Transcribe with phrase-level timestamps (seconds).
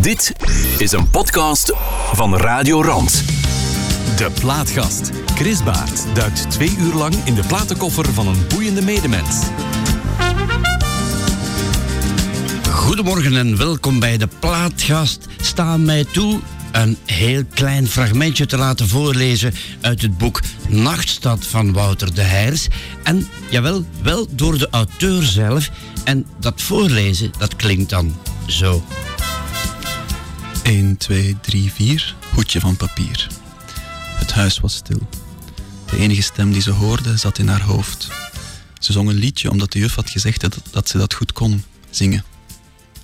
[0.00, 0.32] Dit
[0.78, 1.72] is een podcast
[2.12, 3.24] van Radio Rand.
[4.16, 5.10] De Plaatgast.
[5.34, 9.38] Chris Baert duikt twee uur lang in de platenkoffer van een boeiende medemens.
[12.70, 15.26] Goedemorgen en welkom bij de Plaatgast.
[15.40, 16.40] Sta mij toe
[16.72, 22.68] een heel klein fragmentje te laten voorlezen uit het boek Nachtstad van Wouter de Heijers.
[23.02, 25.70] En jawel, wel door de auteur zelf.
[26.04, 28.82] En dat voorlezen, dat klinkt dan zo.
[30.70, 33.26] 1, 2, 3, 4, hoedje van papier.
[34.18, 35.08] Het huis was stil.
[35.90, 38.08] De enige stem die ze hoorde zat in haar hoofd.
[38.78, 41.64] Ze zong een liedje omdat de juf had gezegd dat, dat ze dat goed kon
[41.90, 42.24] zingen.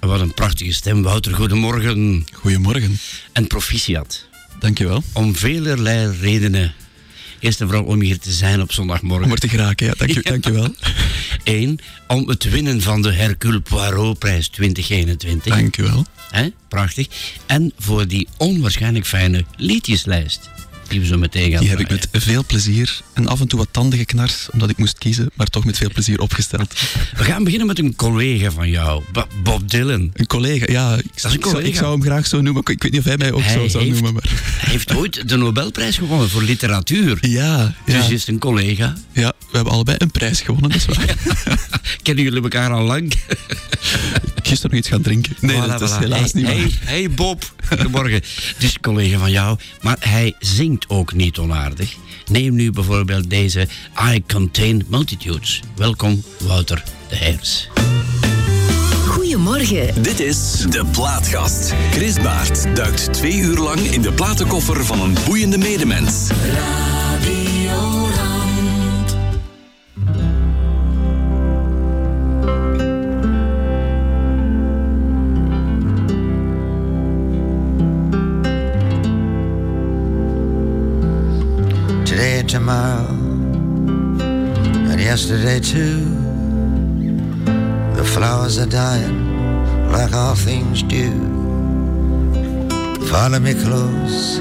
[0.01, 1.35] Wat een prachtige stem, Wouter.
[1.35, 2.27] Goedemorgen.
[2.33, 2.99] Goedemorgen.
[3.33, 4.27] En proficiat.
[4.59, 5.03] Dankjewel.
[5.13, 6.75] Om velerlei redenen.
[7.41, 9.27] Eerst en vooral om hier te zijn op zondagmorgen.
[9.27, 9.95] Om er te geraken, ja.
[9.97, 10.75] Dank je, Dankjewel.
[11.45, 15.55] Eén, om het winnen van de Hercule Poirot-prijs 2021.
[15.55, 16.07] Dankjewel.
[16.31, 16.49] Hè?
[16.69, 17.07] Prachtig.
[17.47, 20.51] En voor die onwaarschijnlijk fijne liedjeslijst
[20.89, 23.59] die we zo meteen gaan Die heb ik met veel plezier en af en toe
[23.59, 26.75] wat tanden geknard, omdat ik moest kiezen, maar toch met veel plezier opgesteld.
[27.17, 29.03] We gaan beginnen met een collega van jou,
[29.43, 30.11] Bob Dylan.
[30.15, 30.95] Een collega, ja.
[30.97, 31.67] Ik, Dat is een collega.
[31.69, 33.69] Ik zou hem graag zo noemen, ik weet niet of hij mij ook Hij zo
[33.69, 34.13] zou heeft- noemen.
[34.15, 34.33] Maar...
[34.59, 37.19] Hij heeft ooit de Nobelprijs gewonnen voor literatuur.
[37.27, 37.97] Ja, ja.
[37.99, 38.95] Dus is het een collega.
[39.13, 41.15] ja, we hebben allebei een prijs gewonnen, dat is waar.
[42.03, 43.13] Kennen jullie elkaar al lang?
[44.43, 45.37] Gisteren nog iets gaan drinken.
[45.41, 46.55] Nee, Voilà, dat is helaas hey, niet waar.
[46.55, 48.21] hey, hey Bob, goedemorgen.
[48.59, 51.97] Dus een collega van jou, maar hij zingt ook niet onaardig.
[52.27, 53.69] Neem nu bijvoorbeeld deze
[54.15, 55.63] I Contain Multitudes.
[55.77, 57.69] Welkom, Wouter de Heers.
[59.07, 60.03] Goedemorgen.
[60.03, 61.75] Dit is De Plaatgast.
[61.91, 66.29] Chris Baert duikt twee uur lang in de platenkoffer van een boeiende medemens.
[82.57, 83.11] Tomorrow,
[84.91, 86.01] and yesterday too.
[87.99, 89.19] The flowers are dying
[89.93, 91.11] like all things do.
[93.13, 94.41] Follow me close,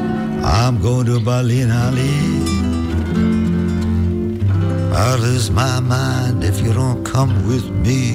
[0.62, 2.18] I'm going to Berlin, Ali.
[4.96, 8.06] I'll lose my mind if you don't come with me.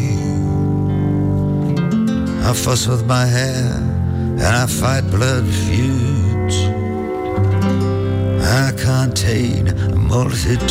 [2.49, 3.71] I fuss with my hair
[4.45, 6.20] and I fight blood feuds.
[8.51, 9.67] I contain
[10.09, 10.69] multitudes.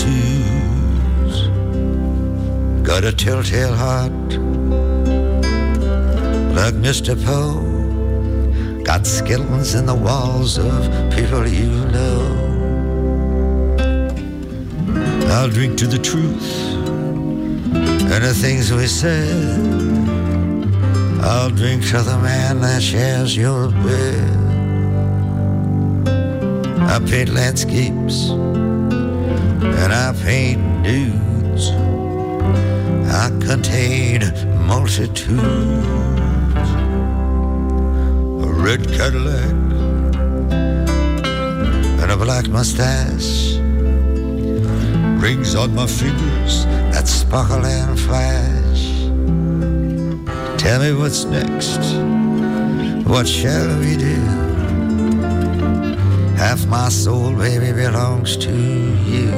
[2.86, 4.12] Got a telltale heart,
[6.60, 7.16] like Mr.
[7.26, 8.84] Poe.
[8.84, 12.50] Got skeletons in the walls of people you know.
[15.30, 16.52] I'll drink to the truth
[18.12, 19.58] and the things we said.
[21.24, 24.39] I'll drink to the man that shares your bed.
[26.92, 31.70] I paint landscapes and I paint nudes.
[33.14, 34.22] I contain
[34.66, 35.40] multitudes.
[38.44, 39.54] A red Cadillac
[42.02, 43.58] and a black mustache.
[45.22, 48.82] Rings on my fingers that sparkle and flash.
[50.60, 51.82] Tell me what's next.
[53.08, 54.49] What shall we do?
[56.40, 59.30] Half my soul, baby, belongs to you.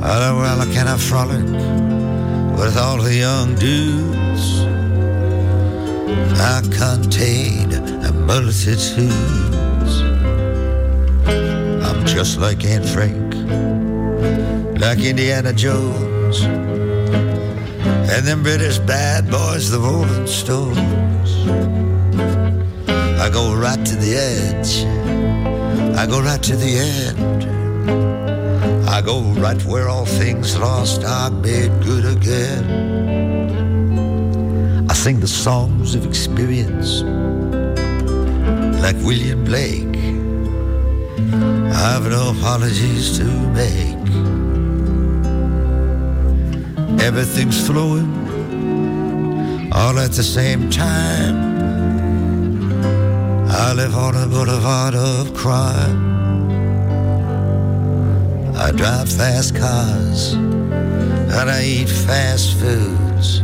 [0.00, 1.44] Oh, well, can I frolic
[2.58, 4.60] with all the young dudes?
[6.40, 7.74] I contain
[8.06, 10.00] a multitudes.
[11.84, 13.34] I'm just like Aunt Frank,
[14.80, 16.40] like Indiana Jones,
[18.12, 21.85] and them British bad boys, the Rolling Stones.
[23.36, 24.86] I go right to the edge.
[25.94, 27.44] I go right to the end.
[28.88, 32.64] I go right where all things lost are made good again.
[34.88, 37.02] I sing the songs of experience
[38.80, 39.98] like William Blake.
[41.76, 43.24] I've no apologies to
[43.60, 43.96] make.
[47.02, 48.10] Everything's flowing
[49.74, 51.55] all at the same time.
[53.58, 55.96] I live on a boulevard of crime.
[58.54, 63.40] I drive fast cars and I eat fast foods.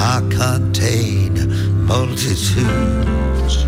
[0.00, 1.34] I contain
[1.86, 3.66] multitudes.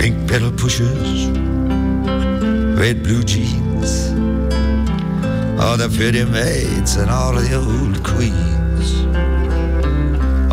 [0.00, 1.26] Pink pedal pushers,
[2.78, 4.12] red blue jeans,
[5.60, 8.59] all the pretty maids and all the old queens.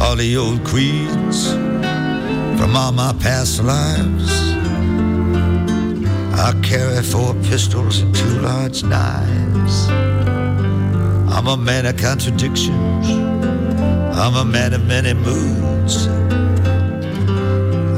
[0.08, 1.52] All the old creeds
[2.58, 4.32] from all my past lives.
[6.34, 9.90] I carry four pistols and two large knives.
[11.36, 13.10] I'm a man of contradictions.
[14.22, 16.08] I'm a man of many moods.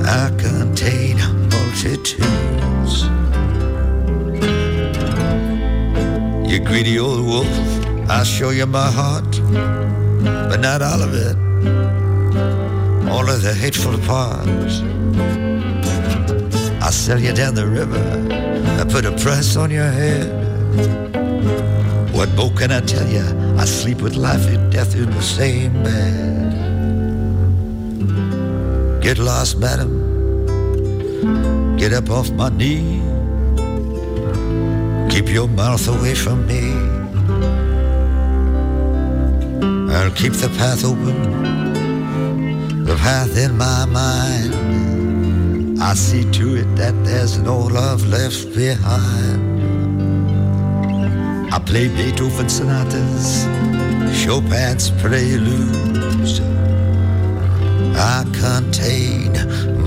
[0.07, 1.17] I contain
[1.53, 3.03] multitudes.
[6.51, 9.31] You greedy old wolf, I'll show you my heart,
[10.49, 11.48] but not all of it.
[13.09, 14.81] All of the hateful parts.
[16.81, 18.03] I'll sell you down the river.
[18.79, 20.27] I put a price on your head.
[22.13, 23.25] What more can I tell you?
[23.57, 26.49] I sleep with life and death in the same bed.
[29.01, 30.07] Get lost, madam.
[31.77, 33.01] Get up off my knee.
[35.09, 36.73] Keep your mouth away from me.
[39.93, 41.68] I'll keep the path open,
[43.01, 44.51] path in my mind.
[45.81, 49.39] I see to it that there's no love left behind.
[51.53, 53.45] I play Beethoven sonatas,
[54.21, 56.41] Chopin's preludes.
[57.95, 59.31] I contain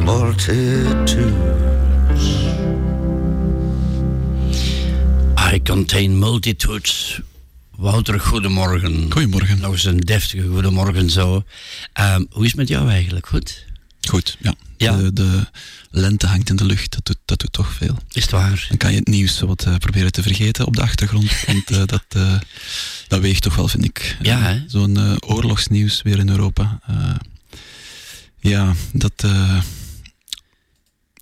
[0.05, 1.27] multitudes.
[5.37, 7.21] I contain multitudes.
[7.83, 9.13] Wouter, goedemorgen.
[9.13, 9.61] Goedemorgen.
[9.61, 11.43] Nog eens een deftige goedemorgen zo.
[11.93, 13.27] Ehm, hoe is het met jou eigenlijk?
[13.27, 13.65] Goed?
[14.09, 14.55] Goed, ja.
[14.77, 14.97] Ja.
[14.97, 15.47] De, de
[15.91, 17.99] lente hangt in de lucht, dat doet, dat doet toch veel.
[18.13, 18.65] Is het waar?
[18.69, 21.31] Dan kan je het nieuws wat eh, proberen te vergeten op de achtergrond.
[21.47, 22.41] Want eh, dat, eh,
[23.09, 24.17] dat weegt toch wel, vind ik.
[24.23, 24.63] Ja, hè?
[24.67, 26.81] Zo'n oorlogsnieuws weer in Europa.
[28.41, 29.13] Ja, dat...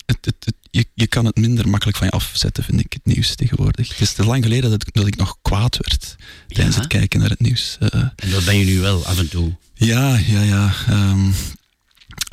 [0.06, 3.05] het, het, het- je, je kan het minder makkelijk van je afzetten, vind ik, het
[3.14, 3.88] nieuws tegenwoordig.
[3.88, 6.17] Het is te lang geleden dat ik, dat ik nog kwaad werd
[6.49, 6.81] tijdens Ja?
[6.82, 7.76] het kijken naar het nieuws.
[8.17, 9.56] En dat ben je nu wel af en toe.
[9.87, 10.73] Ja, ja, ja.
[10.88, 11.31] ehm,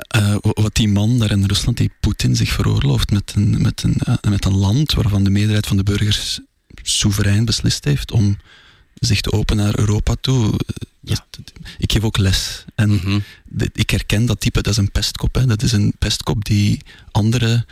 [0.08, 3.84] eh, wa- wat die man daar in Rusland, die Poetin, zich veroorlooft met een, met,
[3.84, 6.40] een, eh, met een land waarvan de meerderheid van de burgers
[6.82, 8.38] soeverein beslist heeft om
[8.94, 10.60] zich te openen naar Europa toe.
[11.02, 11.26] Ja.
[11.30, 12.66] dat- ik geef ook les.
[12.76, 13.20] En Mhm.
[13.74, 15.36] ik herken dat type, dat is een pestkop.
[15.36, 15.46] Hè.
[15.46, 17.66] Dat is een pestkop die andere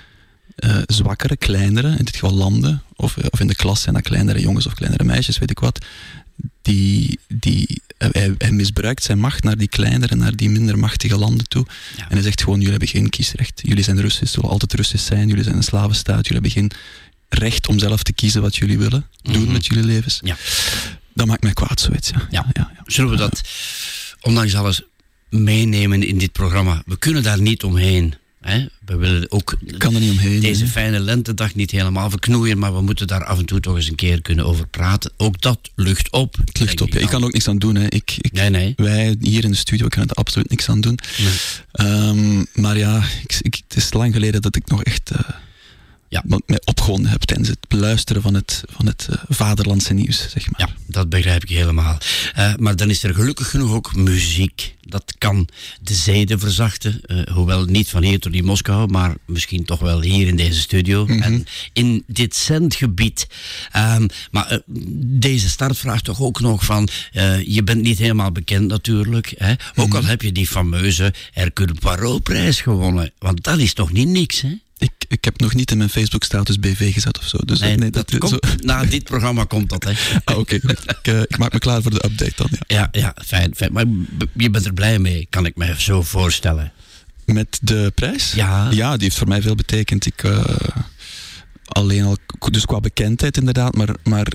[0.56, 4.39] eh, zwakkere, kleinere, in dit geval landen, of, of in de klas zijn dat kleinere
[4.39, 5.86] jongens of kleinere meisjes, weet ik wat,
[6.62, 11.47] die, die, hij, hij misbruikt zijn macht naar die kleinere, naar die minder machtige landen
[11.47, 11.65] toe.
[11.97, 12.03] Ja.
[12.03, 13.62] En hij zegt gewoon, jullie hebben geen kiesrecht.
[13.65, 15.27] Jullie zijn Russisch, zullen altijd Russisch zijn.
[15.27, 16.27] Jullie zijn een slavenstaat.
[16.27, 16.71] Jullie hebben geen
[17.30, 19.51] recht om zelf te kiezen wat jullie willen doen Mhm.
[19.51, 20.19] met jullie levens.
[20.24, 20.38] Ja.
[21.13, 22.09] Dat maakt mij kwaad, zoiets.
[22.09, 22.27] Ja.
[22.30, 22.45] Ja.
[22.53, 22.81] Ja, ja.
[22.86, 23.42] Zullen we dat,
[24.21, 24.81] ondanks alles,
[25.30, 26.81] meenemen in dit programma?
[26.86, 28.13] We kunnen daar niet omheen.
[28.45, 28.65] Hè?
[28.86, 30.39] We willen ook Ik kan er niet omheen.
[30.39, 33.88] deze fijne lentedag niet helemaal verknoeien, maar we moeten daar af en toe toch eens
[33.88, 35.12] een keer kunnen over praten.
[35.18, 36.36] Ook dat lucht op.
[36.45, 36.94] Het lucht op.
[36.94, 37.75] Ja, ik kan er ook niks aan doen.
[37.75, 37.86] Hè.
[37.89, 38.74] Ik, ik, Nee, nee.
[38.75, 41.00] Wij hier in de studio kunnen er absoluut niks aan doen.
[41.18, 41.33] Nee.
[41.71, 45.19] Ehm, maar ja, ik, ik, het is lang geleden dat ik nog echt eh,
[46.15, 46.21] Ja.
[46.27, 50.51] wat mij opgewonden heb tijdens het beluisteren van het, van het eh, vaderlandse nieuws, zeg
[50.51, 50.67] maar.
[50.67, 51.97] Ja, dat begrijp ik helemaal.
[52.33, 54.73] Eh, maar dan is er gelukkig genoeg ook muziek.
[54.81, 55.47] Dat kan
[55.81, 57.01] de zeden verzachten.
[57.06, 60.59] eh, hoewel niet van hier tot in Moskou, maar misschien toch wel hier in deze
[60.59, 61.06] studio.
[61.07, 63.27] En in dit zendgebied.
[63.71, 64.59] Ehm, maar
[64.97, 66.88] deze start vraagt toch ook nog van...
[67.45, 69.33] je bent niet helemaal bekend natuurlijk.
[69.38, 69.53] Hè?
[69.75, 73.12] Ook al heb je die fameuze Hercule Poirot-prijs gewonnen.
[73.19, 74.53] Want dat is toch niet niks, hè?
[74.77, 77.38] Ik, ik heb nog niet in mijn Facebook-status BV gezet of zo.
[77.46, 79.91] Dus Nee, nee, dat, dat, komt, zo- na dit programma komt dat, hè?
[80.24, 82.48] Ah, Oké, ik, eh, ik maak me klaar voor de update dan.
[82.51, 82.60] Ja.
[82.67, 83.74] Ja, ja, fijn, fijn.
[83.74, 83.86] Maar
[84.34, 86.72] je bent er blij mee, kan ik me zo voorstellen.
[87.25, 88.32] Met de prijs?
[88.34, 88.70] Ja.
[88.72, 90.05] Ja, die heeft voor mij veel betekend.
[90.05, 90.44] Ik, eh,
[91.65, 92.17] alleen al,
[92.51, 94.27] dus qua bekendheid inderdaad, maar, maar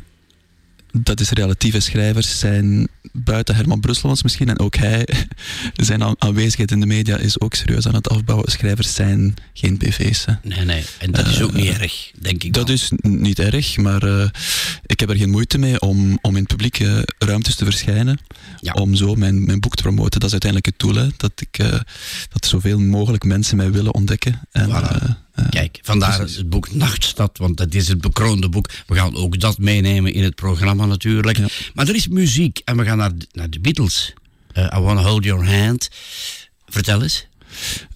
[0.92, 5.08] dat is relatieve schrijvers zijn buiten Herman Brusselmans misschien en ook hij,
[5.74, 8.50] zijn aan- aanwezigheid in de media is ook serieus aan het afbouwen.
[8.50, 9.80] Schrijvers zijn geen.
[9.80, 10.32] Hè.
[10.42, 10.84] Nee, nee.
[10.98, 12.52] En dat is ook niet erg, denk ik.
[12.52, 12.74] Dat dan.
[12.74, 14.28] is niet erg, maar eh,
[14.86, 18.18] ik heb er geen moeite mee om, om in publieke ruimtes te verschijnen.
[18.60, 18.72] Ja.
[18.72, 20.20] Om zo mijn, mijn boek te promoten.
[20.20, 21.02] Dat is uiteindelijk het doel.
[21.04, 21.80] Hè, dat, ik, eh,
[22.32, 24.40] dat zoveel mogelijk mensen mij willen ontdekken.
[24.52, 25.28] En, Voilà.
[25.50, 26.36] Kijk, vandaar precies.
[26.36, 28.70] het boek Nachtstad, want dat is het bekroonde boek.
[28.86, 31.36] We gaan ook dat meenemen in het programma natuurlijk.
[31.38, 31.46] Ja.
[31.74, 34.12] Maar er is muziek en we gaan naar, de- naar de Beatles.
[34.52, 35.88] Eh, I Wanna Hold Your Hand.
[36.68, 37.26] Vertel eens.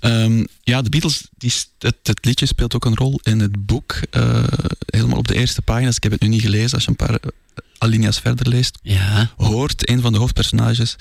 [0.01, 3.97] Ehm, ja, de Beatles, die, het, het liedje speelt ook een rol in het boek.
[4.11, 4.45] eh,
[4.87, 5.97] helemaal op de eerste pagina's.
[5.97, 6.73] Ik heb het nu niet gelezen.
[6.75, 7.31] Als je een paar eh,
[7.79, 9.31] alinea's verder leest, Ja.
[9.37, 10.97] hoort een van de hoofdpersonages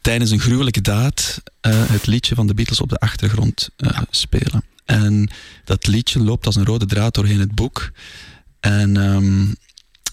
[0.00, 3.68] tijdens een gruwelijke daad het liedje van de Beatles op de achtergrond
[4.10, 4.62] spelen.
[4.90, 5.28] En
[5.64, 7.90] dat liedje loopt als een rode draad doorheen het boek.
[8.60, 9.46] En ehm,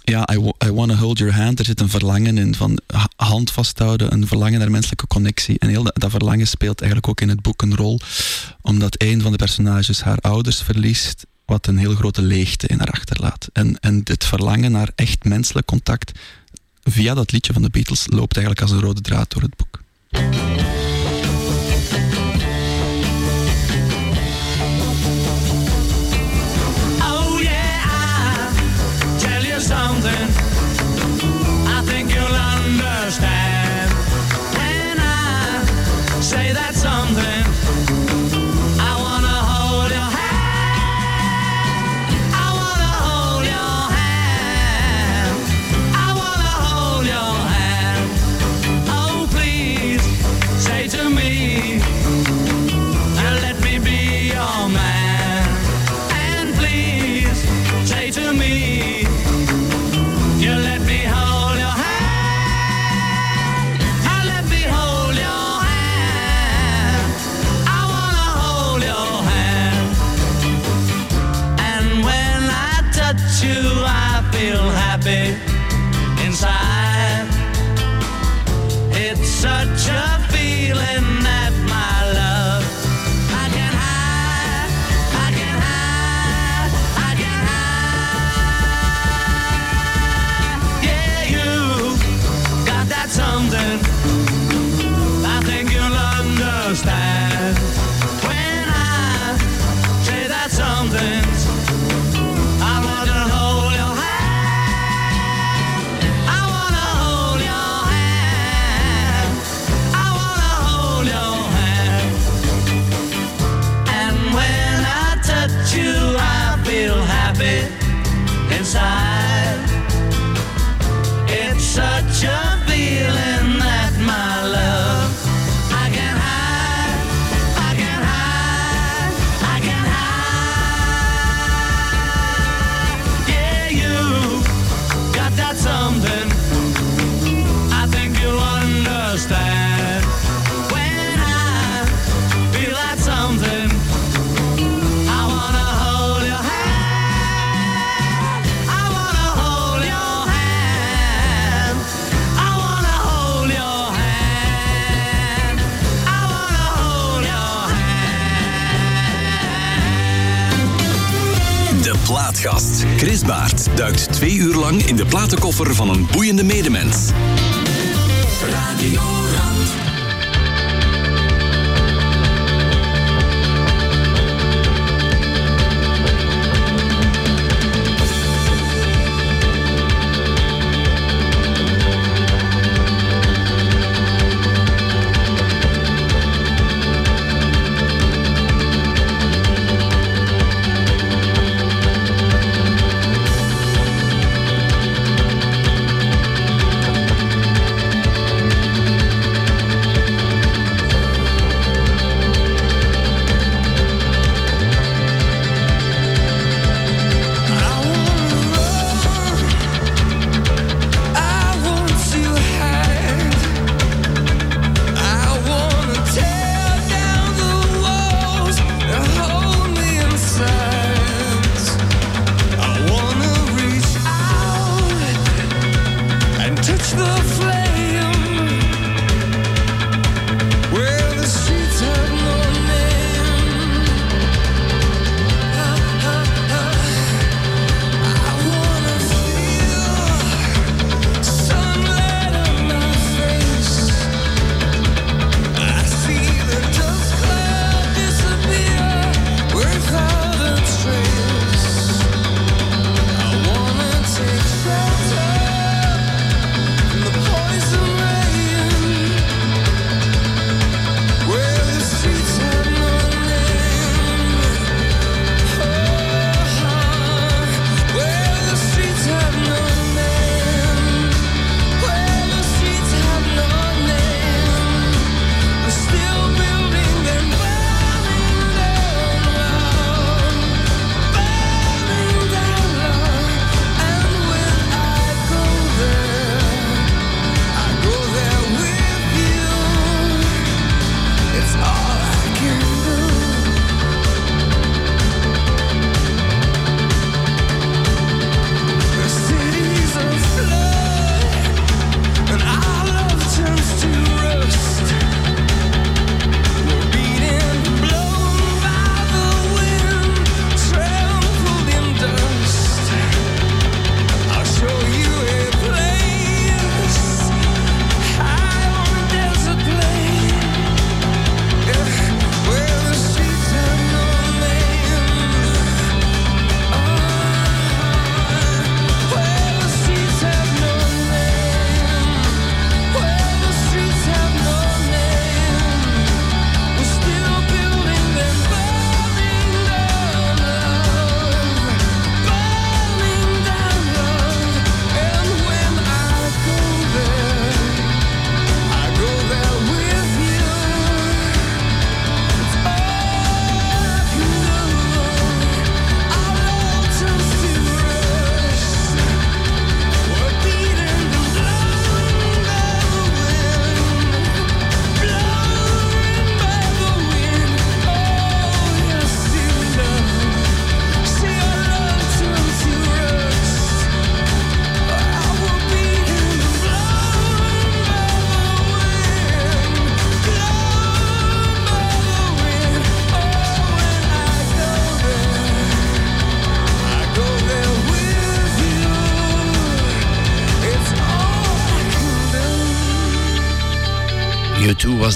[0.04, 2.80] ja, I, I Wanna Hold Your Hand, er zit een verlangen in van
[3.16, 5.60] hand vasthouden, een verlangen naar menselijke connectie.
[5.60, 8.00] En heel dat, verlangen speelt eigenlijk ook in het boek een rol,
[8.62, 12.92] omdat een van de personages haar ouders verliest, wat een heel grote leegte in haar
[12.92, 13.50] achterlaat.
[13.54, 16.12] En, en dit verlangen naar echt menselijk contact
[16.84, 19.82] via dat liedje van de Beatles loopt eigenlijk als een rode draad door het boek.
[29.68, 30.28] something
[31.68, 33.92] I think you'll understand
[34.56, 37.67] when I say that something.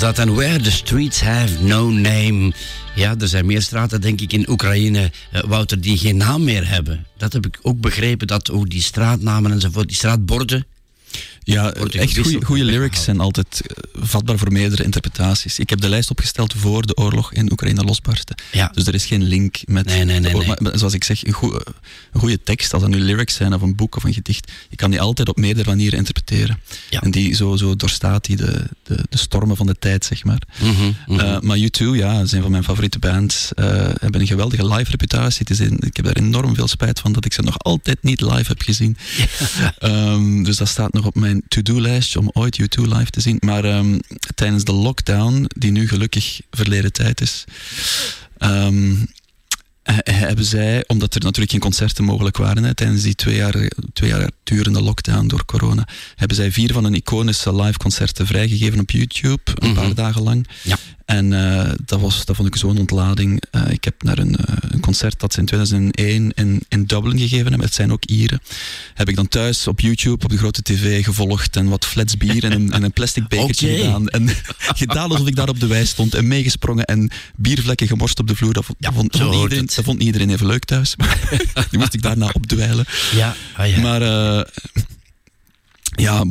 [0.02, 0.20] Dat.
[0.20, 2.54] En Where the Streets Have No Name.
[2.96, 6.68] Ja, er zijn meer straten, denk ik, in Oekraïne, uh, Wouter, die geen naam meer
[6.68, 7.06] hebben.
[7.18, 10.66] Dat heb ik ook begrepen, dat ook die straatnamen enzovoort, die straatborden,
[11.44, 15.60] ja, echt goede lyrics zijn altijd eh, vatbaar voor meerdere interpretaties.
[15.60, 18.36] Ik heb de lijst opgesteld voor de oorlog in Oekraïne losbarstte.
[18.52, 18.72] Ja.
[18.74, 19.86] Dus er is geen link met...
[19.86, 21.34] Nee, nee, nee, Maar, zoals ik zeg, een,
[22.14, 24.92] goede tekst, als dat nu lyrics zijn of een boek of een gedicht, je kan
[24.92, 26.60] die altijd op meerdere manieren interpreteren.
[26.90, 27.02] Ja.
[27.02, 30.42] En die zo, zo doorstaat die de, de, de stormen van de tijd, zeg maar.
[30.62, 33.50] Mm -hmm, uh, maar U2, ja, zijn van mijn favoriete bands.
[33.56, 33.66] Uh,
[34.00, 35.46] hebben een geweldige live reputatie.
[35.48, 38.22] Het is ik heb daar enorm veel spijt van dat ik ze nog altijd niet
[38.22, 38.98] live heb gezien.
[39.80, 43.38] um, dus dat staat nog op mijn to-do-lijstje om ooit U2 live te zien.
[43.40, 44.00] Maar um,
[44.36, 47.44] tijdens de lockdown, die nu gelukkig verleden tijd is,
[48.40, 49.08] um,
[50.04, 54.10] hebben zij, omdat er natuurlijk geen concerten mogelijk waren hè, tijdens die twee jaar, twee
[54.10, 58.92] jaar durende lockdown door corona, hebben zij vier van hun iconische live concerten vrijgegeven op
[58.92, 59.84] YouTube, een mm -hmm.
[59.84, 60.48] paar dagen lang.
[60.62, 60.78] Ja.
[61.06, 63.44] En uh, dat, was, dat vond ik zo'n ontlading.
[63.52, 67.20] Uh, ik heb naar een, uh, een, concert dat ze in 2001 in, in Dublin
[67.20, 68.42] gegeven hebben, het zijn ook Ieren,
[68.94, 72.44] heb ik dan thuis op YouTube, op de grote tv gevolgd en wat flats bier
[72.44, 73.80] en een, en een plastic bekertje okay.
[73.80, 74.08] gedaan.
[74.08, 74.30] En
[74.84, 78.36] gedaan alsof ik daar op de wei stond en meegesprongen en biervlekken gemorst op de
[78.36, 78.54] vloer.
[78.54, 80.96] Dat, ja, vond, vond iedereen, dat vond iedereen even leuk thuis.
[81.70, 82.86] die moest ik daarna opdwijlen.
[83.16, 83.80] Ja, ah, ja.
[83.80, 84.02] Maar
[85.96, 86.26] ja,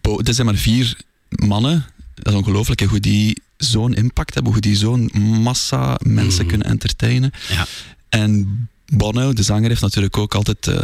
[0.00, 0.96] het zijn maar vier
[1.28, 1.86] mannen.
[2.14, 5.10] Dat is ongelooflijk hoe die zo'n impact hebben, hoe die zo'n
[5.42, 6.48] massa mensen mm.
[6.48, 7.30] kunnen entertainen.
[7.48, 7.66] Ja.
[8.08, 10.78] En Bono, de zanger, heeft natuurlijk ook altijd uh,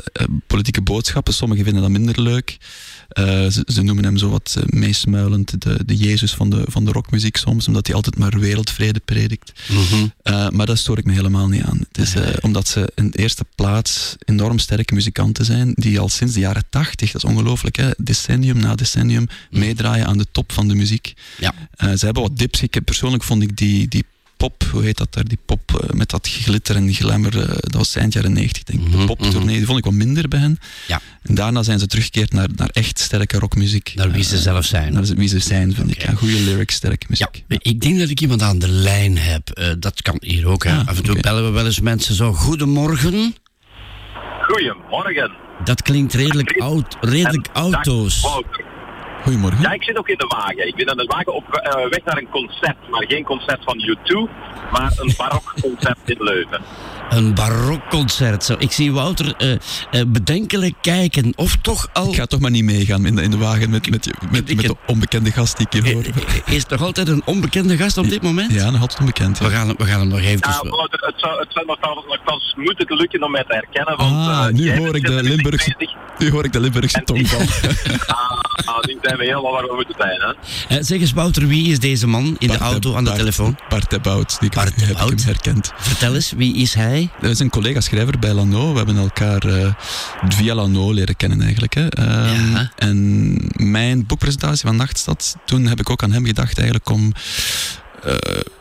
[0.46, 1.34] politieke boodschappen.
[1.34, 2.58] Sommigen vinden dat minder leuk.
[3.18, 6.84] Uh, ze, ze, noemen hem zo wat uh, meesmuilend de, de Jezus van de, van
[6.84, 9.52] de rockmuziek soms, omdat hij altijd maar wereldvrede predikt.
[9.68, 10.12] Mm -hmm.
[10.56, 11.78] maar daar stoor ik me helemaal niet aan.
[11.78, 16.34] Het is omdat ze in de eerste plaats enorm sterke muzikanten zijn, die al sinds
[16.34, 19.58] de jaren tachtig, dat is ongelooflijk, hè, decennium na decennium, mm.
[19.58, 21.14] meedraaien aan de top van de muziek.
[21.38, 21.54] Ja.
[21.96, 22.62] ze hebben wat dips.
[22.62, 24.04] Ik, persoonlijk vond ik die, die
[24.48, 27.74] pop, hoe heet dat daar, die pop uh, met dat glitter en glamour, uh, dat
[27.74, 28.84] was eind jaren 90 denk ik.
[28.84, 30.58] De mm -hmm, poptournee, mm die vond ik wat minder bij hen.
[30.86, 31.00] Ja.
[31.22, 33.92] En daarna zijn ze teruggekeerd naar, naar echt sterke rockmuziek.
[33.94, 34.92] Naar wie ze uh, zelf zijn.
[34.92, 36.04] Naar wie ze zijn, vind okay.
[36.04, 36.10] ik.
[36.10, 37.44] Ja, goede lyrics, sterke muziek.
[37.48, 39.76] Ja, ik denk dat ik iemand aan de lijn heb.
[39.78, 40.64] dat kan hier ook.
[40.64, 41.32] Ja, Af en toe okay.
[41.32, 43.34] bellen we wel eens mensen zo, goedemorgen.
[44.40, 45.30] Goedemorgen.
[45.64, 48.22] Dat klinkt redelijk, oud, redelijk auto's.
[49.22, 49.60] Goedemorgen.
[49.60, 50.66] Ja, ik zit ook in de wagen.
[50.66, 52.76] Ik ben aan de wagen op uh, weg naar een concert.
[52.90, 54.30] Maar geen concert van U2,
[54.72, 56.60] maar een barokconcert in Leuven.
[57.10, 58.44] Een barokconcert.
[58.44, 58.54] Zo.
[58.58, 61.32] Ik zie Wouter uh, uh, bedenkelijk kijken.
[61.36, 62.08] Of toch al...
[62.08, 64.66] Ik ga toch maar niet meegaan in de, in de wagen met, met, met, met
[64.66, 66.04] de onbekende gast die ik hier hoor.
[66.46, 68.52] Is er toch altijd een onbekende gast op dit moment?
[68.52, 69.38] Ja, nog altijd onbekend.
[69.38, 69.44] Ja.
[69.44, 70.50] We, gaan, we gaan hem nog even...
[70.50, 73.96] Ja, Wouter, het zou, het zou nogthans moeten lukken om mij te herkennen.
[73.96, 75.74] Want, ah, nu, hoor ik de Limburgse,
[76.18, 77.40] nu hoor ik de Limburgse tongval.
[78.64, 80.20] Ah, ah, zijn we helemaal waar we moeten zijn.
[80.20, 80.76] Hè?
[80.76, 83.18] Uh, zeg eens, Wouter, wie is deze man in Bart de auto aan de Bart,
[83.18, 83.58] telefoon?
[83.68, 85.72] Bart de Bout, die Bart heb ik hem herkend.
[85.76, 87.10] Vertel eens, wie is hij?
[87.20, 88.70] Dat is een collega-schrijver bij Lano.
[88.70, 89.74] We hebben elkaar uh,
[90.28, 91.74] via Lano leren kennen eigenlijk.
[91.74, 91.82] Hè.
[91.82, 92.70] Um, ja.
[92.76, 97.12] En mijn boekpresentatie van Nachtstad, toen heb ik ook aan hem gedacht eigenlijk om
[98.06, 98.14] uh,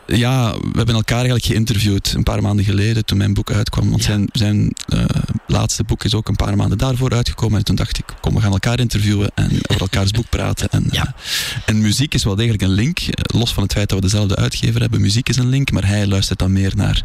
[0.06, 3.90] ja, we hebben elkaar eigenlijk geïnterviewd een paar maanden geleden toen mijn boek uitkwam.
[3.90, 4.06] Want ja.
[4.06, 5.04] zijn, zijn uh,
[5.46, 7.58] laatste boek is ook een paar maanden daarvoor uitgekomen.
[7.58, 10.68] En toen dacht ik, kom, we gaan elkaar interviewen en over elkaars boek praten.
[10.70, 11.02] En, ja.
[11.02, 12.98] uh, en muziek is wel degelijk een link.
[13.34, 15.70] los van het feit dat we dezelfde uitgever hebben, muziek is een link.
[15.70, 17.02] Maar hij luistert dan meer naar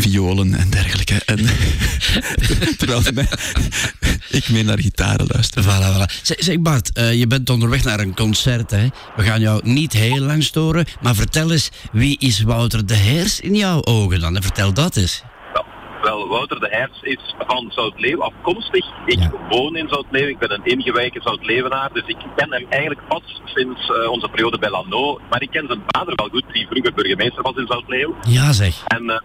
[0.00, 1.22] violen en dergelijke.
[1.26, 1.38] En,
[2.78, 3.26] terwijl mij,
[4.30, 5.62] ik meer naar gitaren luister.
[5.62, 6.22] Voilà, voilà.
[6.22, 8.70] Zeg, zeg Bart, uh, je bent onderweg naar een concert.
[8.70, 8.86] Hè?
[9.16, 13.40] We gaan jou niet heel lang storen, maar vertel eens, wie is Wouter de Heers
[13.40, 14.36] in jouw ogen dan?
[14.36, 15.22] En vertel dat eens.
[15.52, 15.64] Wel,
[16.02, 18.86] wel Wouter de Heers is van Zoutleeuw afkomstig.
[19.06, 19.30] Ik ja.
[19.48, 23.88] woon in Zoutleeuw, ik ben een ingewijke Zoutleeuwenaar, dus ik ken hem eigenlijk pas sinds
[23.88, 25.20] uh, onze periode bij Lano.
[25.30, 28.14] Maar ik ken zijn vader wel goed, die vroeger burgemeester was in Zoutleeuw.
[28.28, 28.84] Ja zeg.
[28.84, 29.16] En uh,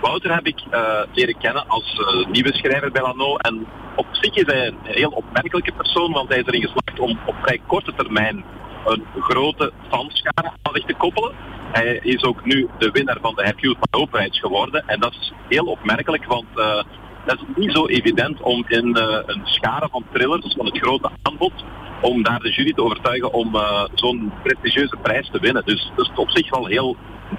[0.00, 3.36] Wouter heb ik uh, leren kennen als uh, nieuwe schrijver bij Lano.
[3.36, 7.18] En op zich is hij een heel opmerkelijke persoon, want hij is erin geslaagd om
[7.26, 8.44] op vrij korte termijn
[8.86, 11.32] een grote fanschare aan zich te koppelen.
[11.72, 14.82] Hij is ook nu de winnaar van de Hercule Poirot-prijs geworden.
[14.86, 16.82] En dat is heel opmerkelijk, want uh,
[17.26, 21.64] dat is niet zo evident om in een schare van thrillers, van het grote aanbod,
[22.00, 23.56] om daar de jury te overtuigen om
[23.94, 25.62] zo'n prestigieuze prijs te winnen.
[25.64, 26.96] Dus dat is op zich wel heel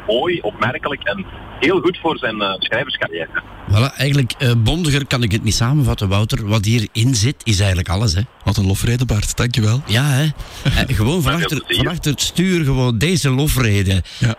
[0.08, 1.26] mooi, opmerkelijk en
[1.60, 3.43] heel goed voor zijn uh, schrijverscarrière.
[3.70, 6.48] Voilà, eigenlijk uh, bondiger kan ik het niet samenvatten, Wouter.
[6.48, 8.13] Wat hierin zit, is eigenlijk alles.
[8.13, 8.22] Hè?
[8.43, 9.38] Wat een lofrede, Bart.
[9.38, 9.82] Dankjewel.
[9.86, 10.24] Ja, hè.
[10.24, 14.04] uh, gewoon van achter, van achter het stuur, gewoon deze lofrede.
[14.20, 14.36] Ja.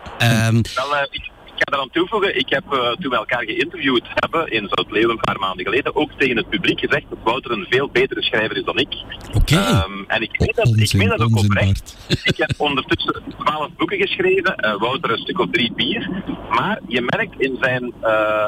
[0.49, 4.68] Um, Wel, ik, ga eraan toevoegen, ik heb uh, toen we elkaar geïnterviewd hebben in
[4.68, 8.23] Zuid-Leeuwen een paar maanden geleden, ook tegen het publiek gezegd dat Wouter een veel betere
[8.23, 8.94] schrijver is dan ik.
[9.35, 9.57] Oké.
[9.57, 11.97] Um, en ik meen dat, ik meen dat ook oprecht.
[12.31, 16.11] ik heb ondertussen twaalf boeken geschreven, uh, Wouter een stuk of drie, vier.
[16.51, 18.47] Maar je merkt in zijn uh,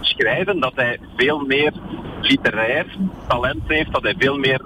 [0.00, 1.72] schrijven dat hij veel meer
[2.20, 2.86] literair
[3.28, 4.60] talent heeft, dat hij veel meer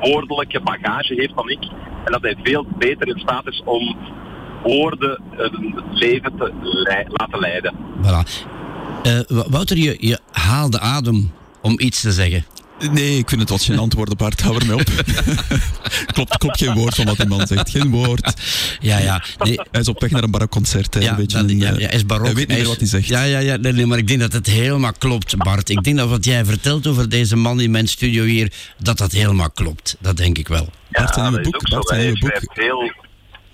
[0.00, 1.62] woordelijke bagage heeft dan ik.
[2.04, 3.96] En dat hij veel beter in staat is om
[4.62, 6.52] woorden een leven te
[7.08, 7.74] laten leiden.
[8.02, 8.48] Voilà.
[9.06, 12.44] Uh, Wouter, je, je haalde adem om iets te zeggen.
[12.90, 14.40] Nee, ik vind het wat gênant worden, Bart.
[14.40, 14.90] Hou ermee op.
[16.14, 17.70] klopt, klopt geen woord van wat die man zegt.
[17.70, 18.32] Geen woord.
[18.80, 19.24] Ja, ja.
[19.38, 19.60] Nee.
[19.70, 20.96] Hij is op weg naar een barokconcert.
[21.00, 22.26] Ja, een beetje dat, een, ja, ja, hij is barok.
[22.26, 23.06] Hij weet niet meer wat hij zegt.
[23.06, 25.68] Ja, ja, ja nee, nee, maar ik denk dat het helemaal klopt, Bart.
[25.68, 29.12] Ik denk dat wat jij vertelt over deze man in mijn studio hier, dat dat
[29.12, 29.96] helemaal klopt.
[30.00, 30.68] Dat denk ik wel.
[30.90, 31.70] Bart, zijn nieuwe boek.
[31.70, 32.56] Bart, zijn nieuwe boek.
[32.56, 32.92] Heel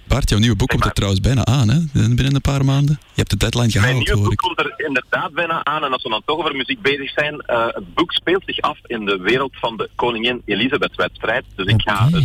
[0.09, 1.79] Bart, jouw nieuwe boek komt er trouwens bijna aan, hè?
[1.93, 2.99] binnen een paar maanden.
[3.01, 4.39] Je hebt de deadline gehaald, Mijn nieuwe boek ik.
[4.39, 5.85] komt er inderdaad bijna aan.
[5.85, 8.79] En als we dan toch over muziek bezig zijn, uh, het boek speelt zich af
[8.87, 11.45] in de wereld van de Koningin Elisabeth-wedstrijd.
[11.55, 12.25] Dus ik ga het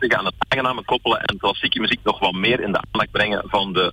[0.00, 3.42] uh, aan het aangename koppelen en klassieke muziek nog wat meer in de aandacht brengen
[3.46, 3.92] van de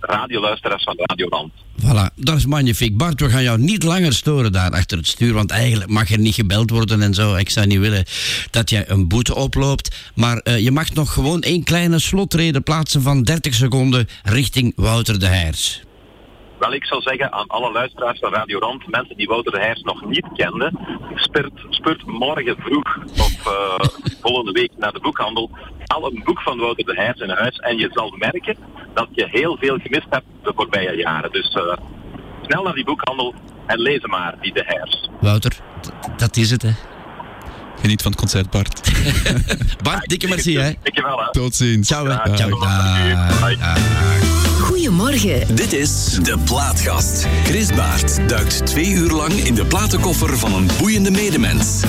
[0.00, 1.52] radioluisteraars van Radio Rand.
[1.80, 2.96] Voilà, dat is magnifiek.
[2.96, 6.18] Bart, we gaan jou niet langer storen daar achter het stuur, want eigenlijk mag er
[6.18, 7.34] niet gebeld worden en zo.
[7.34, 8.04] Ik zou niet willen
[8.50, 10.10] dat jij een boete oploopt.
[10.14, 15.18] Maar uh, je mag nog gewoon één kleine slotreden plaatsen van 30 seconden richting Wouter
[15.18, 15.82] de Heers.
[16.58, 19.82] Wel, ik zou zeggen aan alle luisteraars van Radio Rand, mensen die Wouter de Heers
[19.82, 20.78] nog niet kenden,
[21.14, 23.78] spurt, spurt morgen vroeg of uh,
[24.22, 25.50] volgende week naar de boekhandel
[25.88, 28.56] al een boek van Wouter de Heers in huis en je zal merken
[28.94, 31.32] dat je heel veel gemist hebt de voorbije jaren.
[31.32, 31.72] Dus uh,
[32.46, 33.34] snel naar die boekhandel
[33.66, 35.10] en lees maar, die de Heers.
[35.20, 35.52] Wouter,
[36.16, 36.70] dat is het hè.
[37.80, 38.92] Geniet van het concert, Bart.
[39.82, 40.72] Bart, dikke merci, hè.
[40.82, 41.32] Dankjewel, hè.
[41.32, 41.86] Tot ziens.
[41.86, 42.36] Ciao, hè.
[42.36, 42.58] Ciao.
[44.60, 45.56] Goedemorgen.
[45.56, 47.26] Dit is De Plaatkast.
[47.44, 51.82] Chris Baart duikt twee uur lang in de platenkoffer van een boeiende medemens.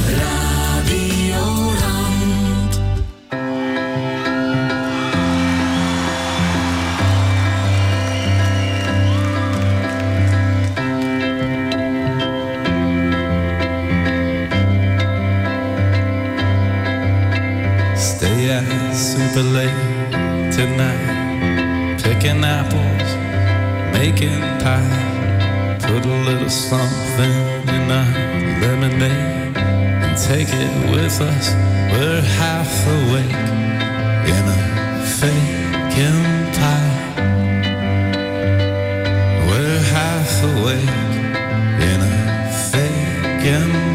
[18.49, 20.11] Super late
[20.51, 23.11] tonight, picking apples,
[23.93, 25.77] making pie.
[25.79, 28.09] Put a little something in our
[28.61, 31.53] lemonade and take it with us.
[31.91, 33.37] We're half awake
[34.33, 36.95] in a fake empire.
[39.47, 40.95] We're half awake
[41.85, 43.88] in a fake empire.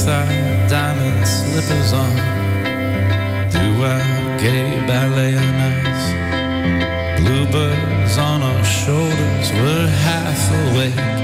[0.00, 2.14] With our diamond slippers on.
[3.50, 5.54] Do our gay ballet on
[5.86, 7.20] us.
[7.20, 9.52] Bluebirds on our shoulders.
[9.52, 11.17] We're half awake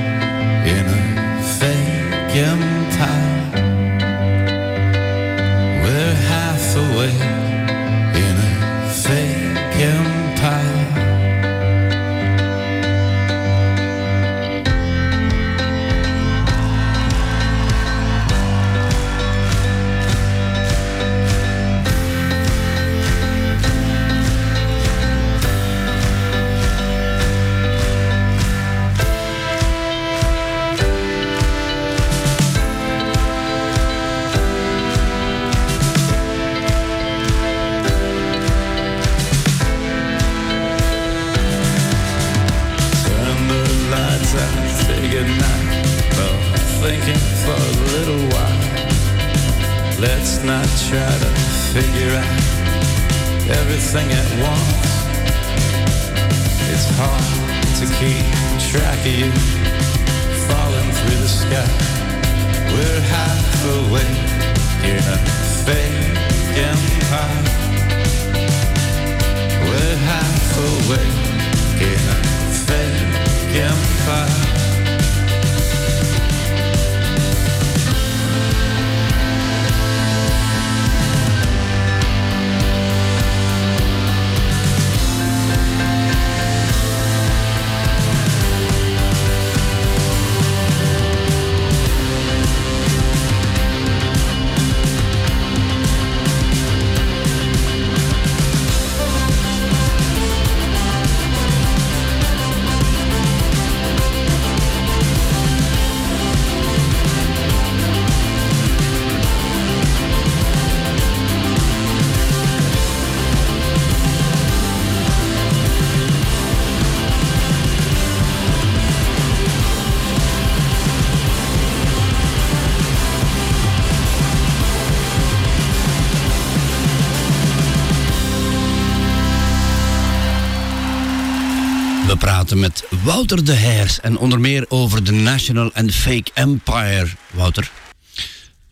[133.24, 137.08] Wouter de Heers en onder meer over de National and Fake Empire.
[137.30, 137.70] Wouter?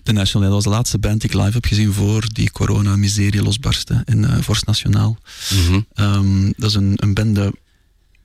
[0.03, 3.43] De National dat was de laatste band die ik live heb gezien voor die corona-miserie
[3.43, 5.19] losbarstte in uh, Vorst Nationaal.
[5.51, 5.81] Mhm.
[5.95, 7.53] Ehm, dat is een, een bende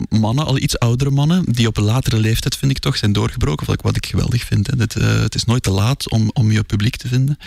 [0.09, 3.79] mannen, al iets oudere mannen, die op een latere leeftijd, vind ik toch, zijn doorgebroken.
[3.81, 4.67] Wat ik geweldig vind.
[4.67, 4.73] Hè.
[4.77, 7.37] Het, uh, het is nooit te laat om, om je publiek te vinden.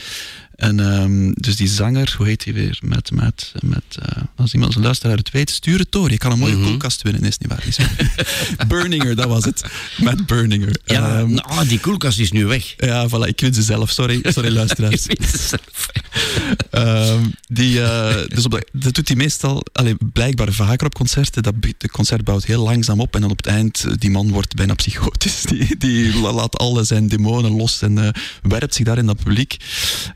[0.60, 2.78] En um, dus die zanger, hoe heet hij weer?
[2.82, 6.10] Met, met, met uh, als iemand een luisteraar het weet, stuur het door.
[6.10, 6.68] Je kan een mooie mm -hmm.
[6.68, 7.66] koelkast winnen, is niet waar?
[7.66, 7.78] Is
[8.68, 9.64] Burninger, dat was het.
[9.98, 10.80] Met Burninger.
[10.84, 12.74] Ja, um, nou, die koelkast is nu weg.
[12.76, 13.90] Ja, voilà, ik vind ze zelf.
[13.90, 15.06] Sorry, sorry luisteraars.
[15.06, 15.88] ik vind ze zelf.
[16.70, 21.42] um, die, uh, dus op de, dat doet hij meestal, allee, blijkbaar vaker op concerten.
[21.42, 24.54] Dat, de concert bouwt heel langzaam op en dan op het eind, die man wordt
[24.54, 25.42] bijna psychotisch.
[25.50, 28.08] Die, die laat alle zijn demonen los en uh,
[28.42, 29.56] werpt zich daar in dat publiek.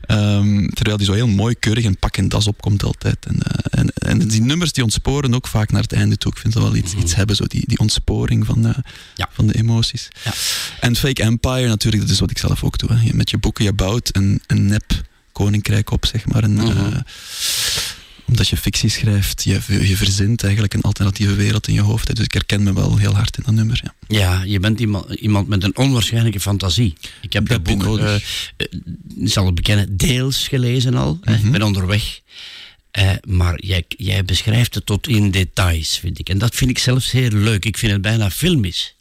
[0.07, 0.34] Um,
[0.73, 3.25] terwijl die zo heel mooi keurig en pak en das opkomt altijd.
[3.25, 6.31] En, uh, en, en, die nummers die ontsporen ook vaak naar het einde toe.
[6.31, 8.73] Ik vind dat wel iets, iets hebben, zo die, die ontsporing van, uh,
[9.15, 9.29] ja.
[9.31, 10.07] van de emoties.
[10.23, 10.33] Ja.
[10.79, 12.93] En Fake Empire natuurlijk, dat is wat ik zelf ook doe.
[12.93, 13.13] Hè.
[13.13, 16.43] Met je boeken, je bouwt een, een nep koninkrijk op, zeg maar.
[16.43, 16.93] Een, mm -hmm.
[16.93, 16.99] uh,
[18.27, 22.15] omdat je fictie schrijft, je, je verzint eigenlijk een alternatieve wereld in je hoofd.
[22.15, 23.81] Dus ik herken me wel heel hard in dat nummer.
[23.83, 26.93] Ja, ja je bent iemand, iemand met een onwaarschijnlijke fantasie.
[27.21, 28.15] Ik heb dat boek, uh,
[29.17, 31.13] ik zal het bekennen, deels gelezen al.
[31.13, 31.45] Mm -hmm.
[31.45, 32.19] Ik ben onderweg.
[32.99, 36.29] Uh, maar jij, jij beschrijft het tot in details, vind ik.
[36.29, 37.65] En dat vind ik zelfs heel leuk.
[37.65, 38.95] Ik vind het bijna filmisch,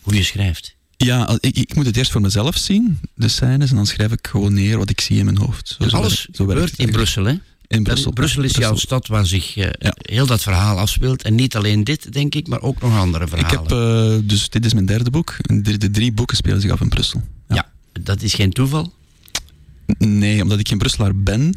[0.00, 0.76] hoe je schrijft.
[0.96, 4.26] Ja, ik, ik, moet het eerst voor mezelf zien, de scènes, en dan schrijf ik
[4.26, 5.68] gewoon neer wat ik zie in mijn hoofd.
[5.78, 7.34] Zo, en alles zo, zo gebeurt in Brussel, hè?
[7.74, 8.12] In Brussel.
[8.12, 8.70] Brussel is Brussel.
[8.70, 9.94] jouw stad waar zich uh, ja.
[9.96, 11.22] heel dat verhaal afspeelt.
[11.22, 13.62] En niet alleen dit, denk ik, maar ook nog andere verhalen.
[13.62, 15.36] Ik heb, uh, dus dit is mijn derde boek.
[15.40, 17.22] De, de, drie boeken spelen zich af in Brussel.
[17.48, 17.66] Ja, ja
[18.02, 18.92] dat is geen toeval?
[19.98, 21.54] Nee, omdat ik geen Brusselaar ben.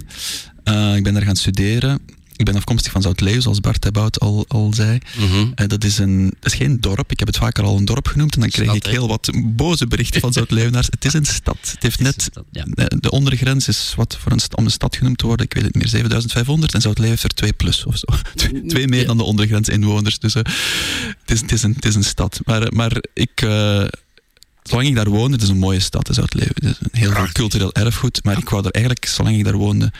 [0.63, 1.99] Uh, ik ben daar gaan studeren.
[2.37, 4.99] Ik ben afkomstig van Zoutleeuw, zoals Bart Hebbout al, al zei.
[5.17, 5.51] Mm -hmm.
[5.55, 7.11] uh, dat, is een, dat is geen dorp.
[7.11, 8.33] Ik heb het vaker al een dorp genoemd.
[8.35, 10.87] En dan kreeg stad, ik heel wat boze berichten van Zoutleeuwenaars.
[10.89, 11.57] het is een stad.
[11.61, 12.21] Het heeft net...
[12.21, 12.65] Stad, ja.
[12.67, 15.45] de, de ondergrens is wat voor een, om een stad genoemd te worden.
[15.45, 16.73] Ik weet het niet meer, 7500.
[16.73, 18.05] En Zoutleeuw heeft er 2 plus of zo.
[18.35, 19.05] Twee, twee meer Ja.
[19.07, 20.19] dan de ondergrens inwoners.
[20.19, 22.39] Dus uh, het, is, het, is een, het is een stad.
[22.45, 23.41] Maar, maar ik...
[23.41, 23.83] Uh,
[24.63, 26.47] zolang ik daar woonde, het is een mooie stad, Zoutleeuw.
[26.53, 27.31] Het is een heel Prachtig.
[27.31, 28.23] cultureel erfgoed.
[28.23, 29.91] Maar ik wou er eigenlijk, zolang ik daar woonde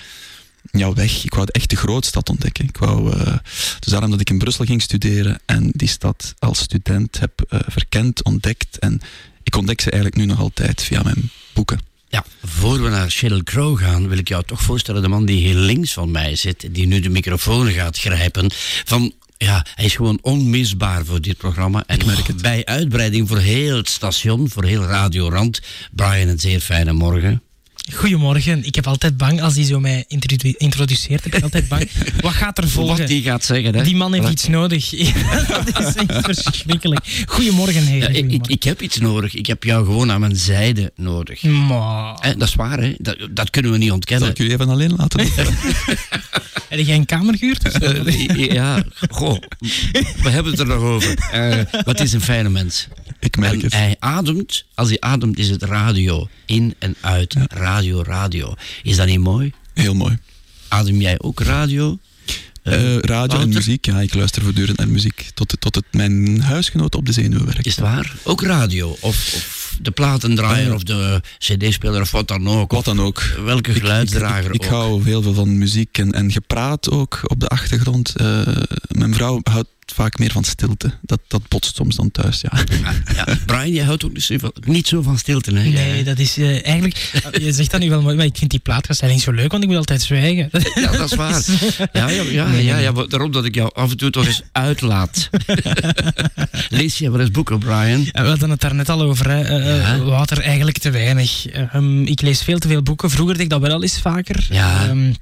[0.71, 1.23] ja, weg.
[1.23, 2.65] Ik wou echt de grootstad ontdekken.
[2.65, 3.38] Ik wou, uh,
[3.80, 7.60] dus daarom dat ik in Brussel ging studeren en die stad als student heb uh,
[7.67, 8.80] verkend, ontdekt.
[8.80, 9.01] En
[9.43, 11.80] ik ontdek ze eigenlijk nu nog altijd via mijn boeken.
[12.10, 15.47] Ja, voor we naar Sheryl Crow gaan, wil ik jou toch voorstellen, de man die
[15.47, 18.51] heel links van mij zit, die nu de microfoon gaat grijpen,
[18.86, 21.84] van ja, hij is gewoon onmisbaar voor dit programma.
[21.88, 22.41] En ik merk het.
[22.41, 25.62] bij uitbreiding voor heel het station, voor heel Radio Rand.
[25.91, 27.41] Brian, een zeer fijne morgen.
[27.93, 28.65] Goedemorgen.
[28.65, 31.26] Ik heb altijd bang als hij zo mij introdu introduceert.
[31.26, 31.89] Ik ben altijd bang.
[32.21, 32.97] Wat gaat er volgen?
[32.97, 33.84] Wat die gaat zeggen, hè?
[33.84, 34.89] Die man heeft iets nodig.
[35.73, 37.23] dat is echt verschrikkelijk.
[37.26, 38.13] Goedemorgen, heren.
[38.13, 39.34] Ja, ik, ik, ik, heb iets nodig.
[39.34, 41.43] Ik heb jou gewoon aan mijn zijde nodig.
[41.43, 42.15] Maar...
[42.15, 42.93] Eh, dat is waar, hè?
[42.97, 44.26] Dat, dat, kunnen we niet ontkennen.
[44.26, 45.28] Zal ik jullie even alleen laten?
[46.69, 47.84] Heb jij een kamer gehuurd?
[47.84, 49.38] Uh, ja, goh.
[50.21, 51.17] We hebben het er nog over.
[51.34, 52.88] Uh, wat is een fijne mens?
[53.19, 53.73] Ik merk en het.
[53.73, 54.65] Hij ademt.
[54.73, 56.27] Als hij ademt is het radio.
[56.45, 57.34] In en uit.
[57.34, 57.45] Ja.
[57.47, 58.53] Radio, radio.
[58.84, 59.51] Is dat niet mooi?
[59.73, 60.17] Heel mooi.
[60.67, 61.97] Adem jij ook radio?
[62.63, 63.39] Uh, radio Wouter?
[63.39, 65.30] en muziek, ja, ik luister voortdurend naar muziek.
[65.34, 67.65] Tot, tot het mijn huisgenoot op de zenuwen werkt.
[67.65, 68.15] Is het waar?
[68.23, 68.89] Ook radio?
[68.89, 72.71] Of, of de platendraaier uh, of de cd-speler of wat dan ook?
[72.71, 73.21] Wat dan ook.
[73.43, 74.80] Welke geluidsdrager ik, ik, ik, ik ook?
[74.80, 78.13] hou heel veel van muziek en, en gepraat ook op de achtergrond.
[78.88, 80.91] Mijn vrouw houdt vaak meer van stilte.
[81.02, 82.52] Dat, dat botst soms dan thuis, ja.
[82.84, 83.38] ja, ja.
[83.45, 85.69] Brian, jij houdt ook niet zo van, niet zo van stilte, hè?
[85.69, 86.95] Nee, dat is uh, eigenlijk...
[87.43, 89.69] Je zegt dat nu wel mooi, maar ik vind die plaatgastelling zo leuk, want ik
[89.69, 90.50] moet altijd zwijgen.
[90.76, 91.36] Ja, dat is waar.
[91.93, 94.41] Ja, ja, ja, nee, ja, ja, daarom dat ik jou af en toe toch eens
[94.52, 95.30] uitlaat.
[96.69, 98.10] Lees je wel eens boeken, Brian?
[98.12, 99.60] Ja, we hadden het daar net al over, hè.
[99.60, 100.00] Uh, ja.
[100.00, 101.45] water eigenlijk te weinig.
[101.76, 103.10] Um, ik lees veel te veel boeken.
[103.10, 104.47] Vroeger deed ik dat wel al eens vaker.
[104.50, 104.89] Ja.
[104.89, 105.15] Um,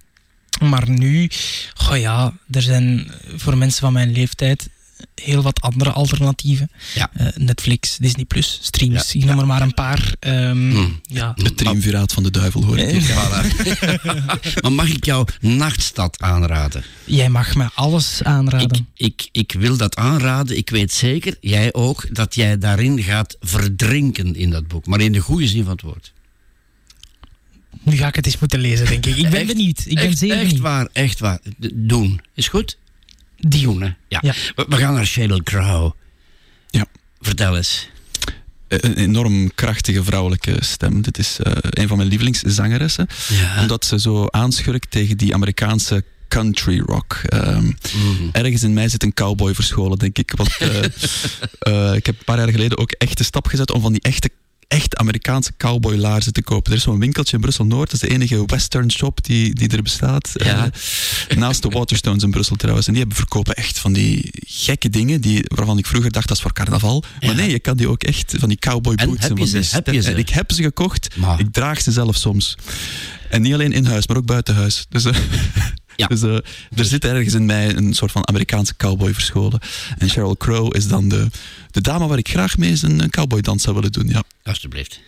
[0.60, 1.30] maar nu,
[1.74, 4.70] goh ja, er zijn voor mensen van mijn leeftijd
[5.16, 6.70] heel wat andere alternatieven.
[6.94, 7.10] Ja.
[7.20, 9.20] Uh, Netflix, Disney+, Plus, streams, ja.
[9.20, 10.14] ik noem er maar een paar.
[10.20, 11.00] Um, Hmm.
[11.04, 11.34] ja.
[11.36, 13.14] Het triumviraat van de duivel, hoor ik.
[14.62, 16.84] maar mag ik jou Nachtstad aanraden?
[17.06, 18.88] Jij mag me alles aanraden.
[18.96, 20.58] Ik, ik, ik wil dat aanraden.
[20.58, 24.86] Ik weet zeker, jij ook, dat jij daarin gaat verdrinken in dat boek.
[24.86, 26.14] Maar in de goede zin van het woord.
[27.86, 29.16] Nu ga ik het eens moeten lezen, denk ik.
[29.16, 29.86] Ik ben echt, niet.
[29.88, 30.52] Ik ben echt, zeer benieuwd.
[30.52, 31.40] Echt waar, echt waar.
[31.74, 32.22] Doen.
[32.34, 32.78] Is goed?
[33.38, 33.96] Doen.
[34.08, 34.20] Ja.
[34.56, 35.92] We, gaan naar Sheryl Crow.
[36.70, 36.86] Ja.
[37.22, 37.90] Vertel eens.
[38.68, 41.02] Eh, een enorm krachtige vrouwelijke stem.
[41.02, 43.08] Dit is eh, een van mijn lievelingszangeressen.
[43.60, 47.14] Omdat ze zo aanschurkt tegen die Amerikaanse country rock.
[47.14, 48.30] Ehm, mm.
[48.32, 50.34] Ergens in mij zit een cowboy verscholen, denk ik.
[50.36, 53.92] Want eh, ik heb een paar jaar geleden ook echt de stap gezet om van
[53.92, 54.30] die echte
[54.68, 56.72] echt Amerikaanse cowboylaarzen te kopen.
[56.72, 57.92] Er is zo'n winkeltje in Brussel-Noord.
[57.92, 60.30] Dat is de enige western shop die, die er bestaat.
[60.34, 60.70] Ja.
[61.28, 62.88] Eh, naast de Waterstones in Brussel trouwens.
[62.88, 66.38] En die hebben, verkopen echt van die gekke dingen die, waarvan ik vroeger dacht dat
[66.38, 67.04] is voor carnaval.
[67.22, 69.24] Maar nee, je kan die ook echt van die cowboy boots.
[69.24, 70.14] En heb je, ze, heb je ze?
[70.14, 71.16] Ik heb ze gekocht.
[71.38, 72.58] Ik draag ze zelf soms.
[73.30, 74.86] En niet alleen in huis, maar ook buiten huis.
[74.90, 75.06] Dus...
[75.06, 75.16] Eh,
[75.96, 76.08] ja.
[76.08, 76.36] Dus eh,
[76.76, 79.60] er zit ergens in mij een soort van Amerikaanse cowboy verscholen.
[79.98, 81.28] En Sheryl Crow is dan de,
[81.72, 84.08] de dame waar ik graag mee eens een, cowboydans zou willen doen.
[84.08, 84.24] Ja.
[84.44, 85.00] Alsjeblieft.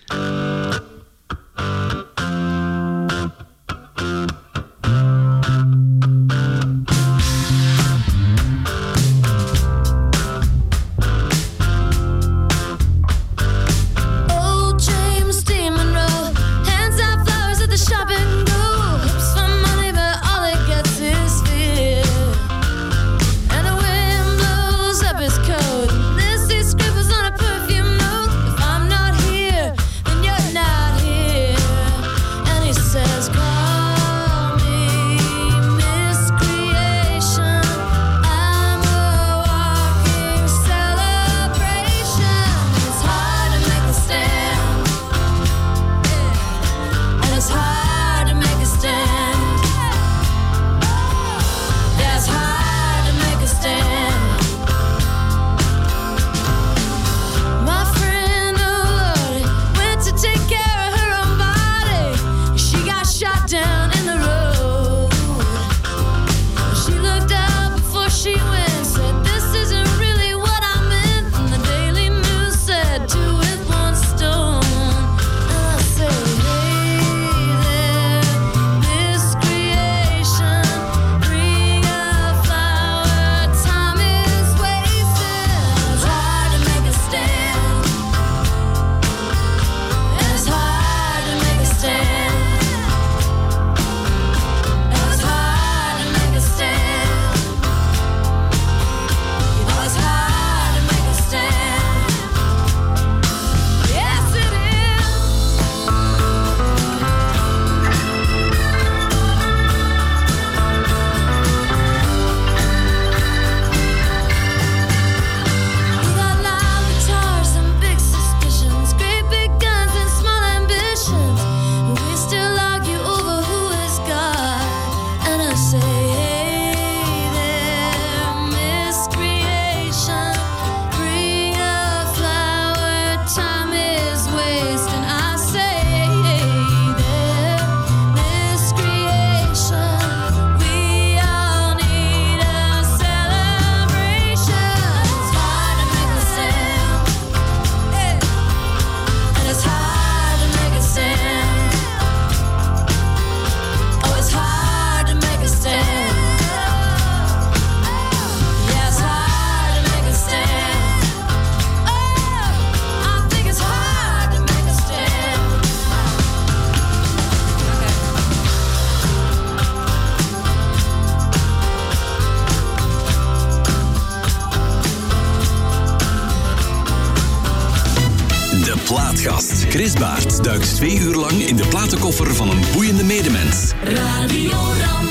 [179.28, 183.74] gast Chris Baert duikt twee uur lang in de platenkoffer van een boeiende medemens.
[183.84, 185.08] Radio Ram.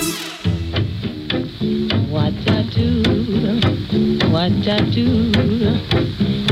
[2.11, 3.03] What I do,
[4.31, 5.31] what I do,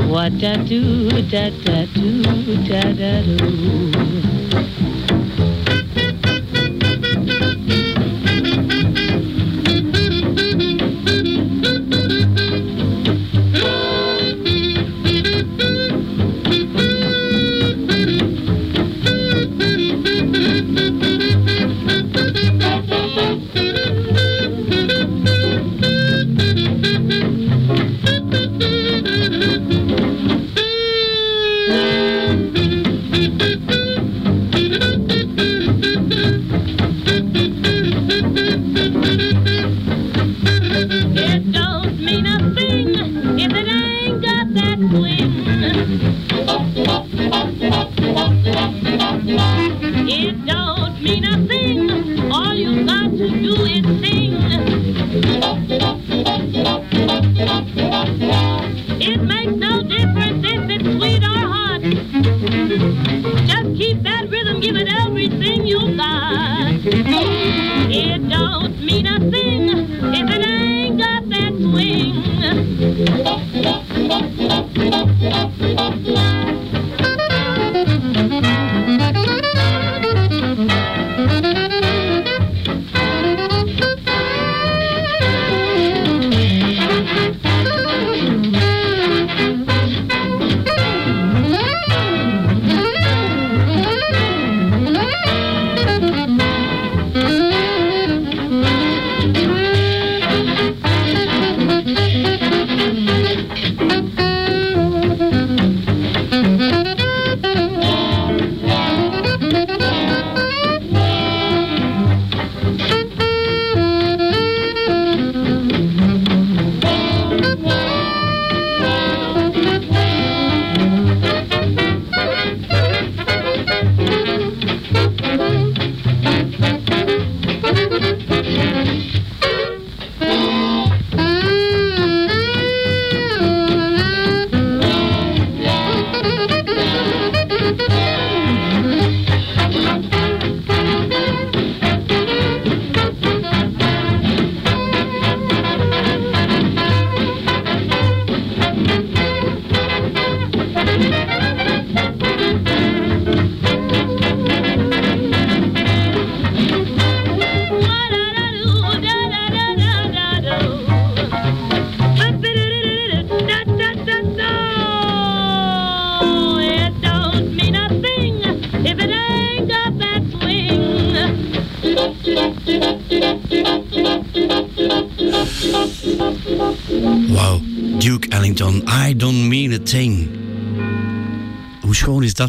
[0.09, 2.21] what I do, da da do,
[2.69, 4.34] da da do.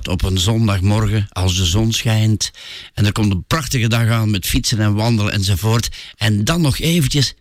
[0.04, 2.52] Op een zondagmorgen als de zon schijnt
[2.94, 5.90] en er komt een prachtige dag aan met fietsen en wandelen enzovoort.
[6.16, 7.34] En dan nog eventjes,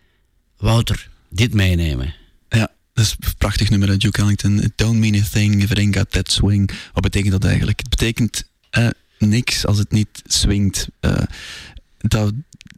[0.57, 2.13] Wouter, dit meenemen.
[2.49, 4.63] Ja, dat is een prachtig nummer uit Duke Ellington.
[4.63, 6.71] It don't mean a thing if it ain't got that swing.
[6.93, 7.79] Wat betekent dat eigenlijk?
[7.79, 8.87] Het betekent eh,
[9.19, 10.87] niks als het niet swingt.
[10.99, 11.23] Eh,
[11.97, 12.33] dat,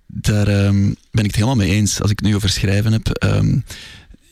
[0.07, 3.09] daar ehm, ben ik het helemaal mee eens als ik het nu over schrijven heb.
[3.09, 3.59] Ehm,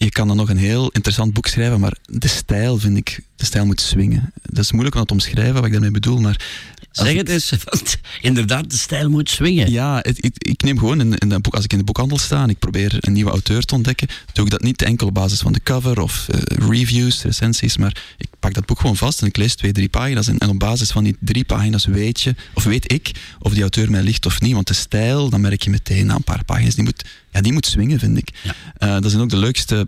[0.06, 3.45] je kan dan nog een heel interessant boek schrijven, maar de stijl vind ik, de
[3.45, 4.34] stijl moet swingen.
[4.41, 6.74] Dat is moeilijk om dat te omschrijven, wat ik daarmee bedoel, maar...
[7.03, 9.71] Zeg het eens, want inderdaad, de stijl moet swingen.
[9.71, 12.49] Ja, het- ik, ik neem gewoon in, boek, als ik in de boekhandel sta en
[12.49, 15.53] ik probeer een nieuwe auteur te ontdekken, doe ik dat niet enkel op basis van
[15.53, 16.39] de cover of eh,
[16.69, 20.27] reviews, recensies, maar ik pak dat boek gewoon vast en ik lees twee, drie pagina's
[20.27, 23.61] en, en op basis van die drie pagina's weet je, of weet ik, of die
[23.61, 24.53] auteur mij ligt of niet.
[24.53, 27.53] Want de stijl, dan merk je meteen na een paar pagina's, die moet, ja, die
[27.53, 28.29] moet swingen, vind ik.
[28.77, 29.87] Eh, dat zijn ook de leukste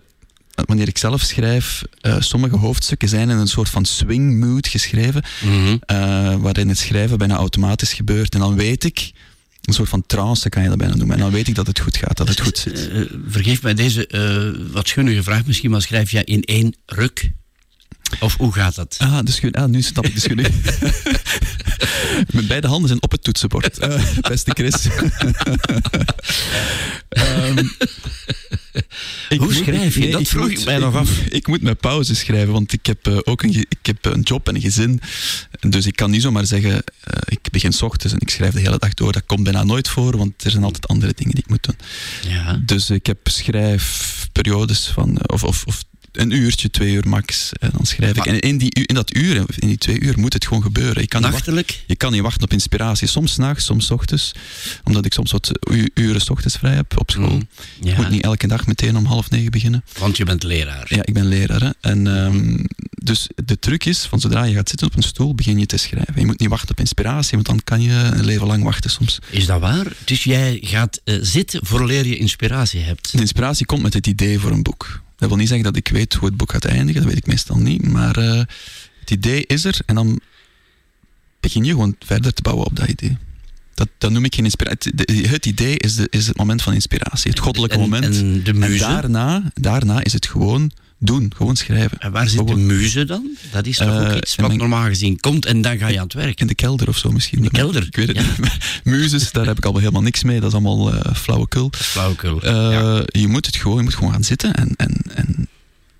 [0.66, 5.22] wanneer ik zelf schrijf, eh, sommige hoofdstukken zijn in een soort van swing mood geschreven,
[5.44, 5.76] Mhm.
[5.80, 5.96] eh,
[6.36, 8.34] waarin het schrijven bijna automatisch gebeurt.
[8.34, 9.10] En dan weet ik,
[9.62, 11.80] een soort van trance kan je dat bijna noemen, en dan weet ik dat het
[11.80, 12.88] goed gaat, dat het goed zit.
[12.90, 14.08] Eh, vergeef mij deze
[14.72, 17.30] wat schunnige vraag misschien, maar schrijf jij in één ruk?
[18.20, 18.94] Of hoe gaat dat?
[18.98, 20.54] Ah, schun, ah, nu snap ik de schudding.
[22.34, 23.78] Mijn beide handen zijn op het toetsenbord.
[23.78, 24.74] Eh, beste Chris.
[27.08, 27.64] Ehm,
[29.28, 30.00] Hoe moet- schrijf je?
[30.00, 31.08] nee, Dat vroeg ik mij nog af.
[31.22, 34.20] moet- Ik moet met pauze schrijven, want ik heb eh, ook een, ik heb een
[34.20, 35.00] job en een gezin.
[35.60, 36.82] Dus ik kan niet zomaar zeggen, eh,
[37.24, 39.12] ik begin 's ochtends en ik schrijf de hele dag door.
[39.12, 41.76] Dat komt bijna nooit voor, want er zijn altijd andere dingen die ik moet doen.
[42.32, 42.60] Ja.
[42.64, 45.82] Dus ik heb schrijfperiodes van, of, of, of
[46.18, 47.52] een uurtje, twee uur max.
[47.52, 48.26] En dan schrijf ik.
[48.26, 51.02] En in, die, in dat uur, in die twee uur, moet het gewoon gebeuren.
[51.02, 53.08] Je kan, niet wachten, je kan niet wachten op inspiratie.
[53.08, 54.32] Soms s'nachts, soms ochtends.
[54.84, 55.52] Omdat ik soms wat
[55.94, 57.30] uren ochtends vrij heb op school.
[57.30, 57.48] Mm,
[57.82, 59.84] Ik moet niet elke dag meteen om half negen beginnen.
[59.98, 60.94] Want je bent leraar.
[60.94, 61.60] Ja, ik ben leraar.
[61.60, 61.70] Hè.
[61.80, 62.64] En, ehm,
[63.02, 65.76] dus de truc is, van zodra je gaat zitten op een stoel, begin je te
[65.76, 66.14] schrijven.
[66.16, 69.18] Je moet niet wachten op inspiratie, want dan kan je een leven lang wachten soms.
[69.30, 69.86] Is dat waar?
[70.04, 73.12] Dus jij gaat eh, zitten vooraleer je inspiratie hebt.
[73.12, 75.02] De inspiratie komt met het idee voor een boek.
[75.18, 77.26] Dat wil niet zeggen dat ik weet hoe het boek gaat eindigen, dat weet ik
[77.26, 77.88] meestal niet.
[77.88, 78.42] Maar eh,
[79.00, 80.20] het idee is er en dan
[81.40, 83.16] begin je gewoon verder te bouwen op dat idee.
[83.74, 84.92] Dat, dat noem ik geen inspiratie.
[84.96, 88.04] Het, de- het idee is, de, is het moment van inspiratie, het goddelijke En- moment.
[88.16, 88.78] en de muze?
[88.78, 91.98] daarna, daarna is het gewoon doen, gewoon schrijven.
[91.98, 93.36] En waar zit de Gewoon muze dan?
[93.52, 95.86] Dat is toch ook Eh, iets in wat mijn- normaal gezien komt en dan ga
[95.88, 96.40] je aan het werk.
[96.40, 97.38] In de kelder of zo misschien.
[97.38, 98.22] In de kelder, Ik weet het ja.
[98.38, 98.56] niet.
[98.84, 100.40] Muzes, daar heb ik al helemaal niks mee.
[100.40, 101.70] Dat is allemaal eh flauwekul.
[101.76, 102.42] Flauwekul.
[102.42, 103.02] Eh, ja.
[103.06, 105.48] Je moet het gewoon, je moet gewoon gaan zitten en, en, en,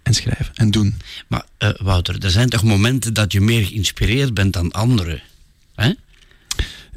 [0.03, 0.95] en schrijven en doen.
[1.29, 1.45] Maar
[1.79, 5.23] Wouter, er zijn toch momenten dat je meer geïnspireerd bent dan anderen?
[5.75, 5.93] Hè?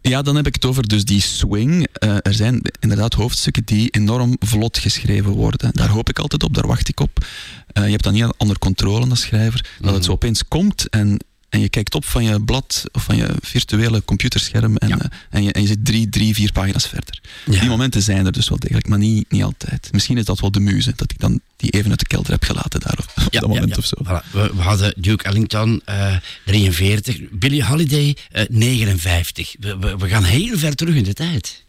[0.01, 1.87] Ja, dan heb ik het over dus die swing.
[1.93, 5.69] Eh, er zijn inderdaad hoofdstukken die enorm vlot geschreven worden.
[5.73, 7.25] Daar hoop ik altijd op, daar wacht ik op.
[7.67, 9.61] Eh, je hebt dan niet onder controle als schrijver.
[9.61, 9.93] Dat Mhm.
[9.93, 11.19] het zo opeens komt en,
[11.51, 14.97] en je kijkt op van je blad of van je virtuele computerscherm en, Ja.
[14.99, 17.19] eh, en, je, en je zit drie, drie, vier pagina's verder.
[17.45, 17.59] Ja.
[17.59, 19.89] Die momenten zijn er dus wel degelijk, maar niet, niet altijd.
[19.91, 22.43] Misschien is dat wel de muze, dat ik dan die even uit de kelder heb
[22.43, 23.95] gelaten daar op, dat moment of zo.
[24.03, 24.31] Voilà.
[24.31, 29.55] We, we hadden Duke Ellington, eh 43, Billie Holiday, eh 59.
[29.59, 31.63] We, we, we gaan heel ver terug in de tijd.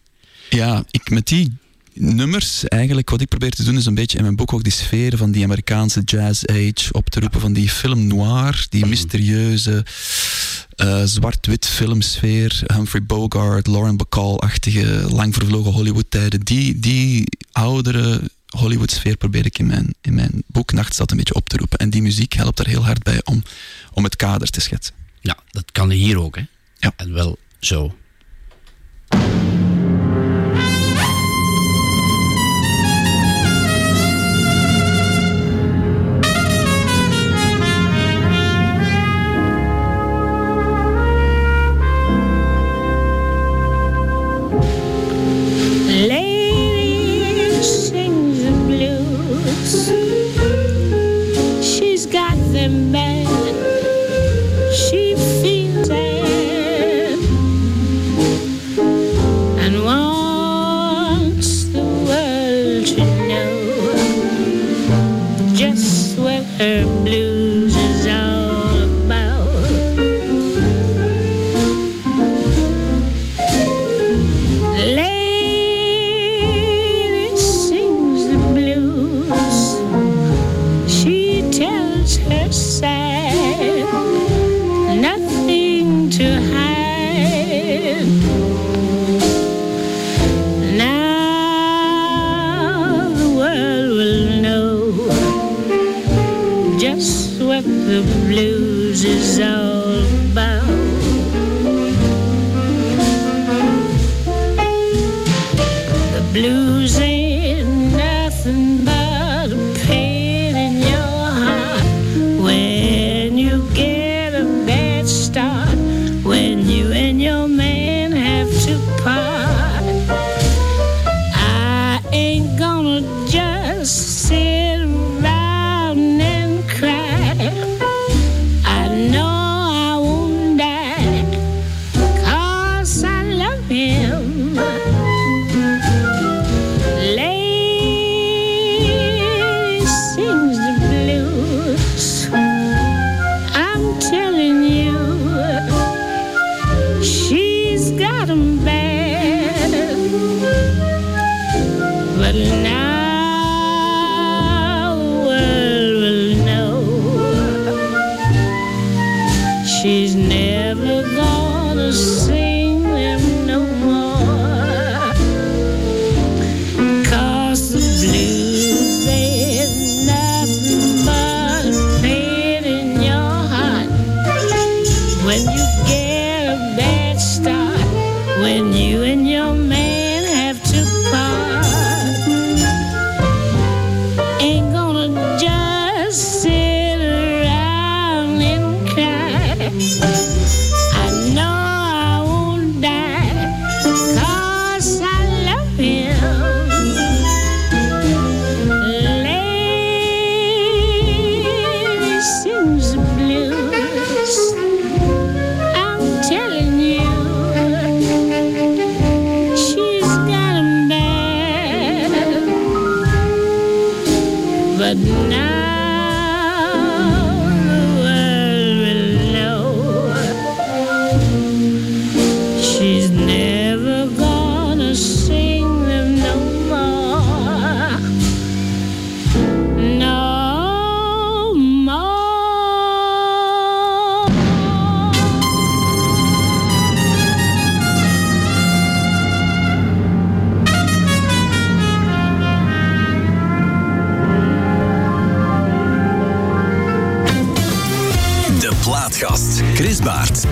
[0.51, 1.53] Ja, ik, met die
[1.95, 4.73] nummers, eigenlijk wat ik probeer te doen, is een beetje in mijn boek ook die
[4.73, 9.85] sfeer van die Amerikaanse jazz age op te roepen, van die film noir, die mysterieuze
[10.77, 19.47] eh, zwart-wit filmsfeer, Humphrey Bogart, Lauren Bacall-achtige, lang vervlogen Hollywood-tijden, die, die oudere Hollywood-sfeer probeer
[19.47, 21.79] ik in mijn, in mijn boek Nachtstad een beetje op te roepen.
[21.79, 23.43] En die muziek helpt daar heel hard bij om,
[23.93, 24.95] om het kader te schetsen.
[25.21, 26.43] Ja, dat kan hier ook, hè?
[26.79, 26.93] Ja.
[26.97, 27.95] En wel zo.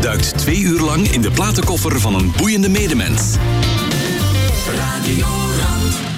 [0.00, 3.36] duikt twee uur lang in de platenkoffer van een boeiende medemens.
[4.76, 6.09] Radio Rand.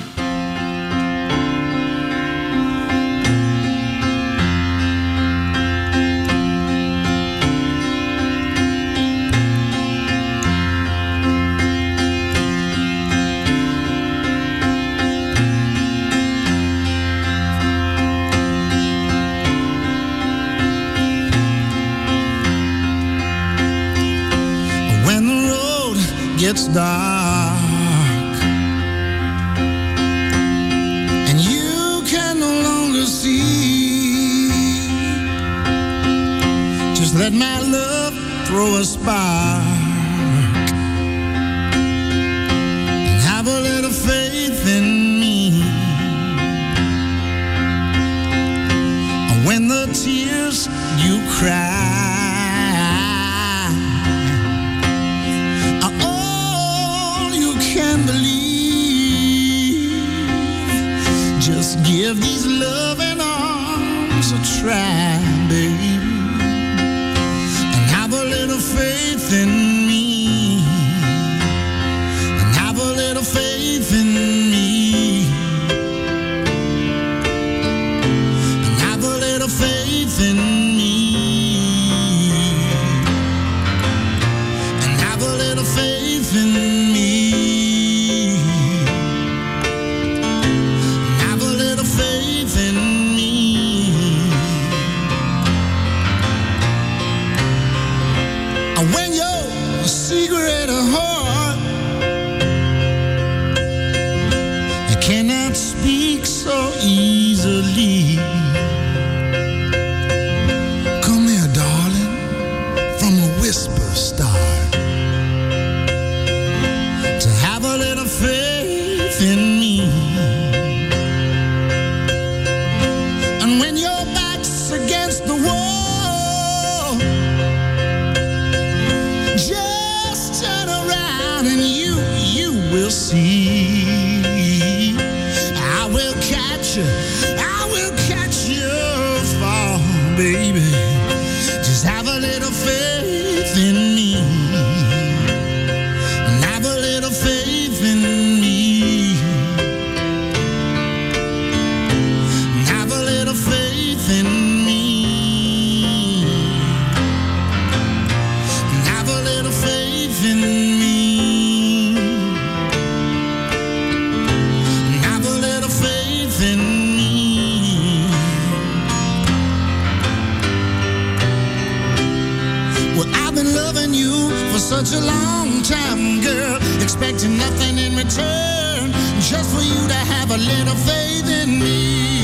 [180.23, 182.23] Have a little faith in me.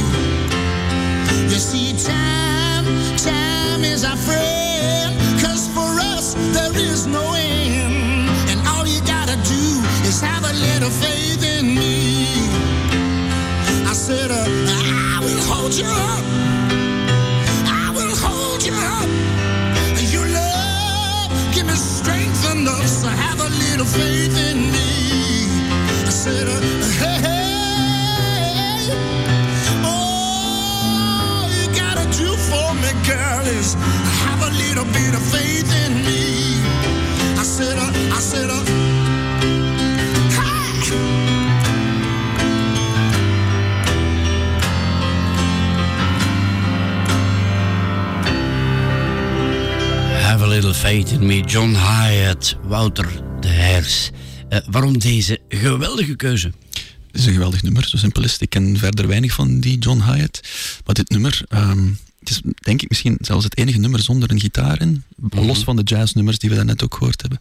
[1.50, 2.84] You see, time,
[3.16, 8.28] time is our friend, cause for us there is no end.
[8.50, 9.64] And all you gotta do
[10.06, 12.28] is have a little faith in me.
[13.90, 16.24] I said, uh, I will hold you up.
[17.66, 19.08] I will hold you up.
[20.14, 24.86] Your love, give me strength enough, so have a little faith in me.
[26.06, 26.60] I said, uh,
[27.02, 27.17] hey,
[33.08, 33.74] girl, is
[34.24, 36.22] have a little bit of faith in me.
[37.40, 38.62] I said, uh, I said, uh.
[50.28, 51.40] Have a little faith in me.
[51.40, 53.08] John Hyatt, Wouter
[53.40, 54.10] de Hers.
[54.48, 56.52] Eh, waarom deze geweldige keuze?
[57.10, 58.40] Het is een geweldig nummer, zo simpel is het.
[58.40, 60.40] Ik ken verder weinig van die John Hyatt.
[60.84, 61.88] Maar dit nummer, ehm,
[62.28, 65.02] het is denk ik misschien zelfs het enige nummer zonder een gitaar in.
[65.30, 67.38] Los van de jazznummers die we daarnet ook gehoord hebben.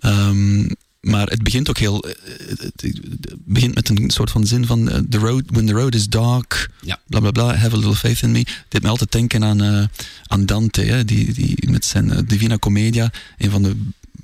[0.00, 0.68] Ehm,
[1.00, 2.02] maar het begint ook heel.
[2.04, 2.14] eh,
[2.58, 2.98] Het
[3.44, 4.88] begint met een soort van zin van.
[4.90, 6.98] eh, the road, when the road is dark, Ja.
[7.06, 8.44] bla bla bla, have a little faith in me.
[8.68, 9.84] Dit me altijd denken aan, eh,
[10.26, 13.76] aan Dante, hè, die, die met zijn Divina Commedia, een van de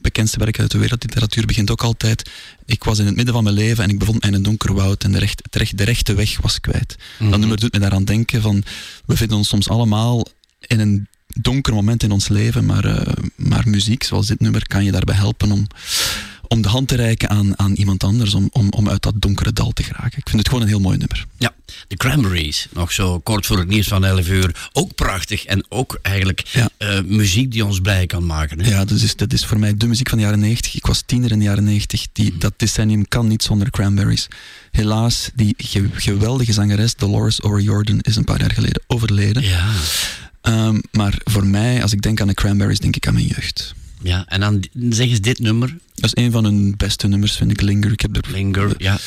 [0.07, 2.31] bekendste werken uit de wereldliteratuur, begint ook altijd.
[2.67, 4.75] Ik was in het midden van mijn leven en ik bevond mij in een donker
[4.75, 6.97] woud en de, recht, het recht- de rechte weg was kwijt.
[7.31, 8.63] Dat nummer doet me daaraan denken van.
[9.07, 10.27] We vinden ons soms allemaal
[10.67, 14.85] in een donker moment in ons leven, maar, eh, maar muziek zoals dit nummer kan
[14.85, 15.67] je daarbij helpen om,
[16.49, 19.53] om de hand te reiken aan, aan iemand anders, om, om, om uit dat donkere
[19.53, 20.19] dal te geraken.
[20.19, 21.27] Ik vind het gewoon een heel mooi nummer.
[21.39, 21.55] Ja,
[21.89, 22.67] de Cranberries.
[22.73, 24.69] Nog zo kort voor het nieuws van 11 uur.
[24.73, 26.69] Ook prachtig en ook eigenlijk Ja.
[26.77, 28.61] eh, muziek die ons blij kan maken.
[28.61, 28.71] Hè?
[28.71, 30.75] Ja, dus is, dat is voor mij de muziek van de jaren 90.
[30.75, 32.07] Ik was tiener in de jaren 90.
[32.13, 34.27] Die, Dat decennium kan niet zonder Cranberries.
[34.71, 39.43] Helaas, die ge- geweldige zangeres Dolores O'Riordan is een paar jaar geleden overleden.
[39.43, 39.73] Ja.
[40.41, 43.75] Ehm, maar voor mij, als ik denk aan de Cranberries, denk ik aan mijn jeugd.
[44.07, 44.25] Ja.
[44.27, 45.77] En dan zeg eens dit nummer.
[45.95, 47.93] Dat is een van hun beste nummers, vind ik, Linger.
[47.93, 48.99] Ik, heb er, Linger, ja.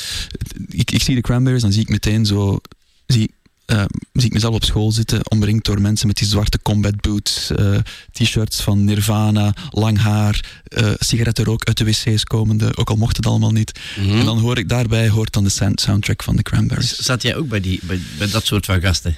[0.67, 2.59] ik, ik zie de Cranberries, dan zie ik meteen zo...
[3.05, 3.31] Zie,
[3.65, 3.83] eh,
[4.13, 7.77] zie ik mezelf op school zitten, omringd door mensen met die zwarte combat boots, eh,
[8.11, 13.25] t-shirts van Nirvana, lang haar, eh sigarettenrook uit de wc's komende, ook al mocht het
[13.25, 13.79] allemaal niet.
[13.99, 14.19] Mhm.
[14.19, 16.95] En dan hoor ik daarbij, hoort dan de sound- soundtrack van de Cranberries.
[16.95, 19.15] Zat jij ook bij, die, bij, bij dat soort van gasten?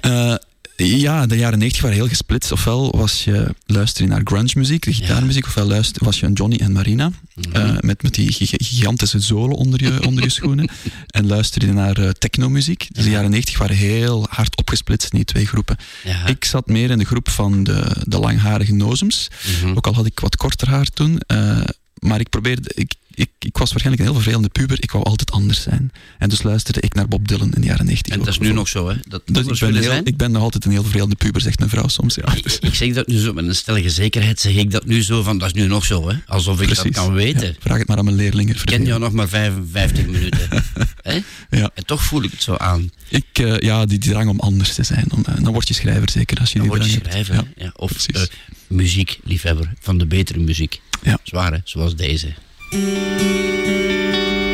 [0.87, 2.51] Ja, de jaren 90 waren heel gesplitst.
[2.51, 6.57] Ofwel was je luisteren naar grunge muziek, de gitaarmuziek, ofwel luister, was je een Johnny
[6.57, 7.11] en Marina.
[7.51, 10.69] eh, met, met die giga- gigantische zolen onder je, onder je schoenen.
[11.07, 12.87] En luisterde je naar eh, technomuziek.
[12.91, 15.77] Dus de jaren 90 waren heel hard opgesplitst in die twee groepen.
[16.03, 16.25] Ja.
[16.27, 19.27] Ik zat meer in de groep van de, de langharige nozems.
[19.61, 19.75] Mhm.
[19.77, 21.19] Ook al had ik wat korter haar toen.
[21.27, 21.61] eh,
[21.99, 24.77] maar ik probeerde, ik, ik, ik was waarschijnlijk een heel vervelende puber.
[24.83, 25.91] Ik wou altijd anders zijn.
[26.17, 28.13] En dus luisterde ik naar Bob Dylan in de jaren 90.
[28.13, 28.95] En dat is nu nog zo, hè?
[29.07, 31.71] Dat Dus ik, ben heel, ik ben nog altijd een heel vervelende puber, zegt mijn
[31.71, 32.15] vrouw soms.
[32.15, 32.33] Ja.
[32.41, 35.23] Dus- Ik zeg dat nu zo met een stellige zekerheid, zeg ik dat nu zo
[35.23, 36.15] van, dat is nu nog zo, hè?
[36.25, 37.47] Alsof ik dat kan weten.
[37.47, 38.55] Ja, vraag het maar aan mijn leerlingen.
[38.55, 40.49] Ik ken jou nog maar 55 minuten.
[41.01, 41.19] hè?
[41.49, 41.69] Ja.
[41.73, 42.91] En toch voel ik het zo aan.
[43.09, 45.05] Ik, eh, ja, die drang om anders te zijn.
[45.11, 47.07] Om, eh, dan word je schrijver zeker als je Dan die word je hebt.
[47.09, 47.43] schrijver, Ja.
[47.55, 47.71] ja.
[47.75, 48.21] of eh,
[48.67, 50.81] muziekliefhebber van de betere muziek.
[51.03, 51.19] Ja.
[51.23, 51.57] Zwaar, hè?
[51.63, 52.33] Zoals deze.
[52.73, 54.50] Música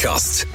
[0.00, 0.49] De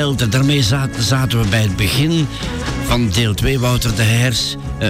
[0.00, 2.26] Daarmee zaten, zaten we bij het begin
[2.84, 4.54] van deel 2, Wouter de Hers.
[4.78, 4.88] Eh,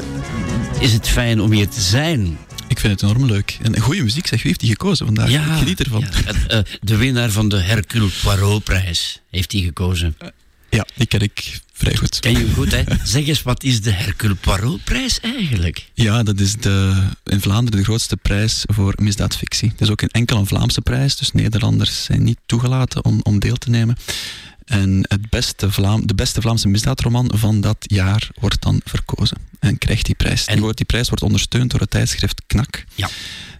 [0.78, 2.38] is het fijn om hier te zijn?
[2.68, 3.58] Ik vind het enorm leuk.
[3.62, 4.38] En goede muziek, zeg.
[4.38, 5.30] Wie heeft die gekozen vandaag?
[5.30, 6.00] Ik geniet ervan.
[6.00, 10.16] ja, eh, de winnaar van de Hercule Poirot-prijs heeft hij gekozen.
[10.68, 12.18] Ja, die ken ik vrij goed.
[12.20, 12.82] Ken je goed, hè?
[13.04, 15.90] Zeg eens, wat is de Hercule Poirot-prijs eigenlijk?
[15.94, 19.68] Ja, dat is de, in Vlaanderen de grootste prijs voor misdaadfictie.
[19.68, 23.38] Het is ook een enkel een Vlaamse prijs, dus Nederlanders zijn niet toegelaten om, om
[23.38, 23.96] deel te nemen.
[24.70, 29.36] En het beste Vlaam, de beste Vlaamse misdaadroman van dat jaar wordt dan verkozen.
[29.60, 30.46] En krijgt die prijs.
[30.46, 32.84] Die, wordt, die prijs wordt ondersteund door het tijdschrift KNAK.
[32.94, 33.08] Ja.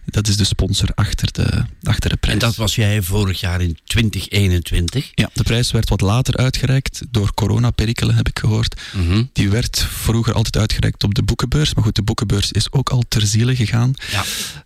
[0.05, 2.33] Dat is de sponsor achter de, achter de prijs.
[2.33, 5.11] En dat was jij vorig jaar in 2021.
[5.13, 7.01] Ja, de prijs werd wat later uitgereikt.
[7.11, 8.81] Door coronaperikelen heb ik gehoord.
[8.93, 9.23] Mhm.
[9.33, 11.73] Die werd vroeger altijd uitgereikt op de boekenbeurs.
[11.73, 13.93] Maar goed, de boekenbeurs is ook al ter ziele gegaan.
[14.11, 14.23] Ja.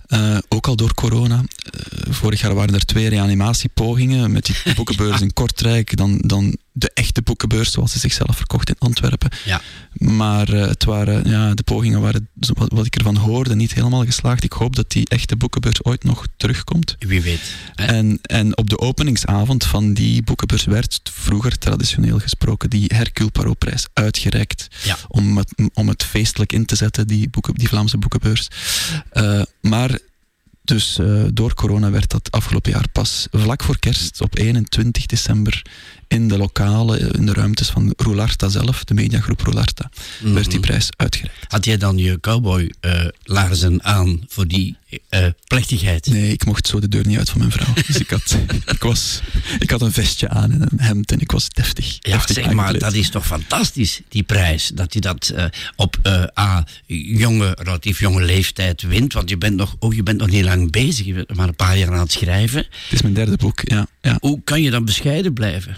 [0.08, 1.44] Eh, ook al door corona.
[1.58, 5.98] Eh, vorig jaar waren er twee reanimatiepogingen met die boekenbeurs in Kortrijk.
[5.98, 9.30] Dan, dan de echte boekenbeurs zoals ze zichzelf verkocht in Antwerpen.
[9.46, 9.62] Ja.
[9.94, 14.06] Maar eh, het waren, ja, de pogingen waren, wat, wat ik ervan hoorde, niet helemaal
[14.06, 14.44] geslaagd.
[14.44, 16.96] Ik hoop dat die echte boekenbeurs ooit nog terugkomt.
[17.00, 17.42] Wie weet.
[17.76, 17.86] hè?
[17.86, 23.88] En, en op de openingsavond van die boekenbeurs werd vroeger traditioneel gesproken die Hercule Poirot-prijs
[23.94, 24.68] uitgereikt.
[24.84, 24.98] Ja.
[25.08, 28.48] Om, het, om het feestelijk in te zetten, die, boeken, die Vlaamse boekenbeurs.
[29.10, 30.00] Eh, maar
[30.66, 35.62] dus eh, door corona werd dat afgelopen jaar pas vlak voor kerst, op 21 december,
[36.16, 39.90] in de lokale, eh, in de ruimtes van Roularta zelf, de mediagroep Roularta,
[40.20, 40.68] werd die Mhm.
[40.68, 41.46] prijs uitgereikt.
[41.48, 44.78] Had jij dan je cowboy eh, laarzen aan voor die
[45.10, 46.06] eh, plechtigheid?
[46.08, 47.74] Nee, ik mocht zo de deur niet uit van mijn vrouw.
[47.88, 49.22] Dus ik had, ik was,
[49.60, 51.98] ik had een vestje aan en een hemd en ik was deftig.
[52.00, 54.72] Ja, deftig zeg maar, dat is toch fantastisch, die prijs.
[54.74, 55.34] Dat je dat
[55.76, 55.98] op
[56.40, 59.14] A, jonge, relatief jonge leeftijd wint.
[59.14, 61.56] Want je bent, nog, oh, je bent nog niet lang bezig, je bent maar een
[61.56, 62.60] paar jaar aan het schrijven.
[62.60, 63.88] Het is mijn derde boek, ja.
[64.02, 64.18] ja.
[64.20, 65.78] Hoe kan je dan bescheiden blijven?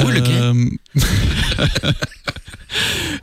[0.00, 0.38] Moeilijk, hè?
[0.48, 0.68] Ehm,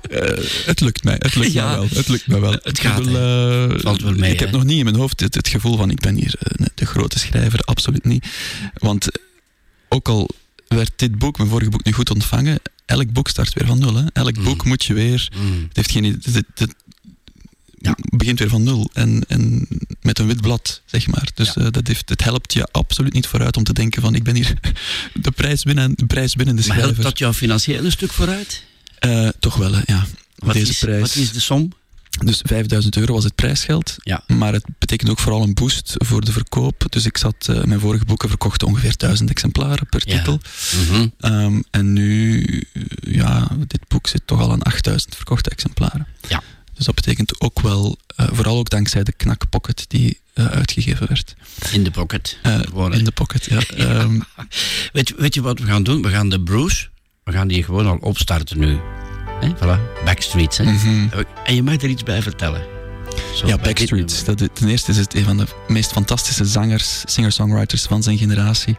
[0.09, 1.65] eh, het lukt mij, het lukt Ja.
[1.67, 1.88] mij wel.
[1.93, 2.51] Het lukt mij wel.
[2.51, 3.15] Het Ik gaat, bedoel,
[3.72, 5.89] eh, Valt wel mee, ik heb nog niet in mijn hoofd het, het gevoel van
[5.91, 8.26] ik ben hier eh, de grote schrijver, absoluut niet.
[8.74, 9.07] Want
[9.89, 10.30] ook al
[10.67, 13.95] werd dit boek, mijn vorige boek, nu goed ontvangen, elk boek start weer van nul.
[13.95, 14.03] Hè?
[14.13, 14.43] Elk Mm.
[14.43, 15.61] boek moet je weer, Mm.
[15.67, 16.76] het heeft geen, het, het, het
[17.82, 17.96] Ja.
[18.02, 19.68] begint weer van nul en, en
[20.02, 21.30] met een wit blad, zeg maar.
[21.34, 21.62] Dus Ja.
[21.62, 24.36] eh, dat heeft, het helpt je absoluut niet vooruit om te denken van ik ben
[24.36, 24.54] hier
[25.14, 26.94] de prijs winnen, de prijs winnen de Maar schrijver.
[26.94, 28.64] helpt dat jouw financiële stuk vooruit?
[29.00, 30.06] Eh, toch wel, hè, ja.
[30.36, 31.02] Wat, Deze is, prijs.
[31.02, 31.72] wat is de som?
[32.26, 33.96] Dus 5000 euro was het prijsgeld.
[33.98, 34.24] Ja.
[34.28, 36.86] Maar het betekent ook vooral een boost voor de verkoop.
[36.90, 40.18] Dus ik zat, eh, mijn vorige boeken verkochten ongeveer 1000 exemplaren per Ja.
[40.18, 40.40] titel.
[40.90, 41.08] Mhm.
[41.20, 42.44] Ehm, en nu,
[43.00, 46.08] ja, dit boek zit toch al aan 8000 verkochte exemplaren.
[46.28, 46.44] Ja.
[46.80, 51.08] Dus dat betekent ook wel, eh, vooral ook dankzij de Knak Pocket die eh, uitgegeven
[51.08, 51.36] werd.
[51.72, 52.38] In de pocket.
[52.44, 52.98] Eh, Gewoon, hè?
[52.98, 53.60] in de pocket, ja.
[53.76, 54.20] Ehm,
[54.94, 56.02] Weet, je- weet je wat we gaan doen?
[56.02, 56.88] We gaan de Bruce,
[57.24, 58.78] we gaan die gewoon al opstarten nu.
[59.40, 59.50] Hè?
[59.56, 60.58] Voilà, Backstreets.
[60.58, 60.64] Hè?
[60.64, 61.08] mhm.
[61.46, 62.62] En je mag er iets bij vertellen.
[63.46, 64.26] Ja, Backstreet.
[64.26, 68.78] Dat, ten eerste is het een van de meest fantastische zangers, singer-songwriters van zijn generatie.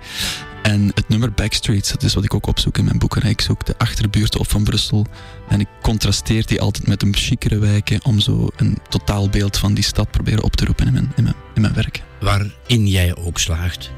[0.62, 3.22] En het nummer Backstreets, dat is wat ik ook opzoek in mijn boeken.
[3.22, 5.06] Ik zoek de achterbuurten op van Brussel.
[5.48, 9.84] En ik contrasteer die altijd met een chicere wijken om zo een totaalbeeld van die
[9.84, 12.02] stad proberen op te roepen in mijn, in mijn, in mijn werk.
[12.20, 13.90] Waarin jij ook slaagt.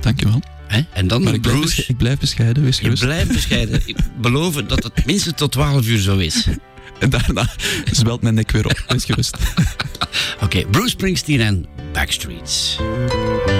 [0.00, 0.40] Dankjewel.
[0.66, 0.80] Hè?
[0.92, 1.84] En dan Maar de ik blijf, Bruce.
[1.88, 3.02] ik blijf bescheiden, wees gerust.
[3.02, 3.82] blijft bescheiden.
[3.84, 6.46] Ik beloof dat het minstens tot 12 uur zo is.
[6.98, 7.48] En daarna
[7.90, 9.36] zwelt mijn nek weer op, wees gerust.
[10.44, 12.76] Oké, Bruce Springsteen en Backstreets.
[12.76, 13.55] Backstreets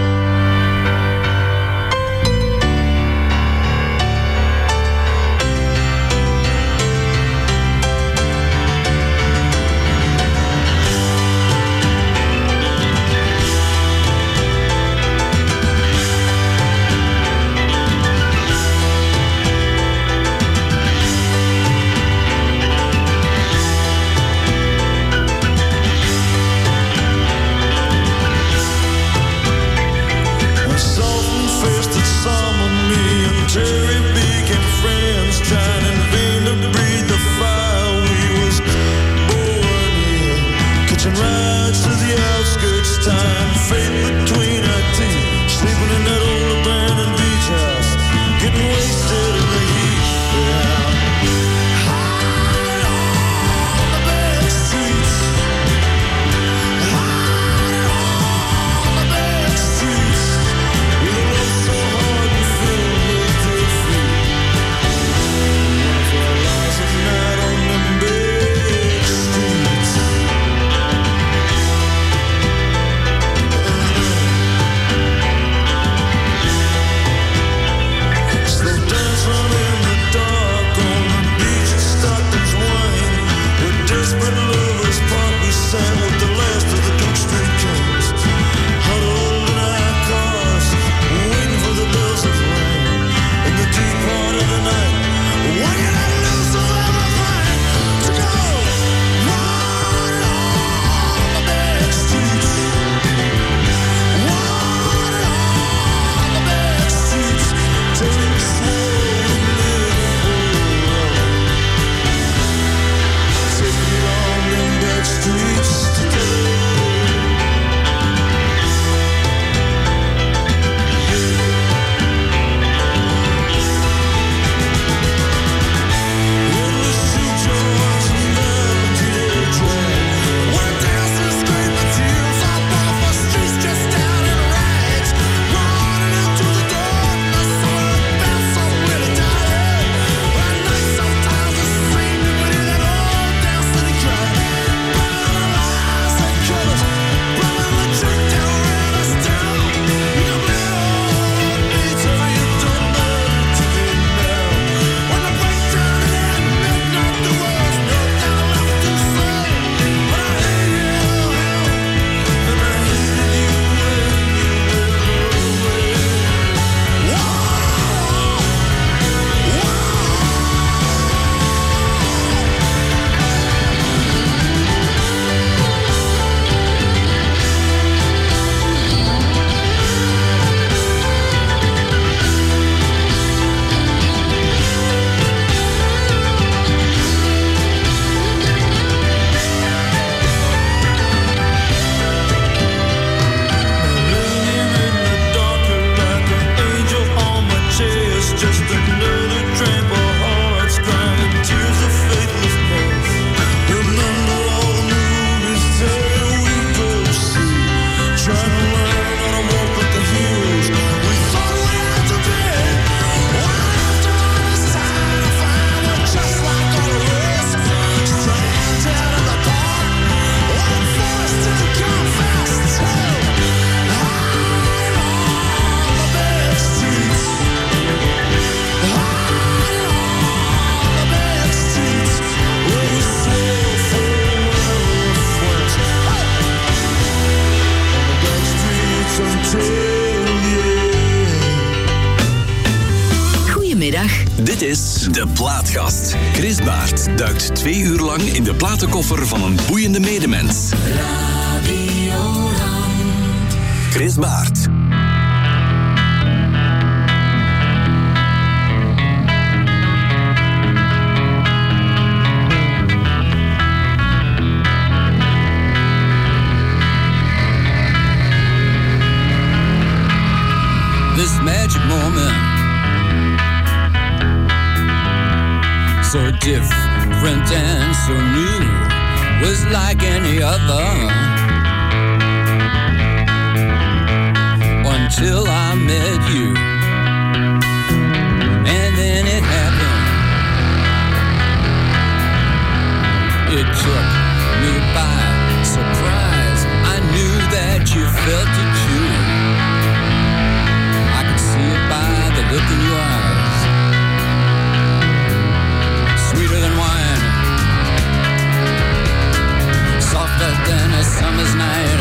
[311.18, 311.96] summer's night.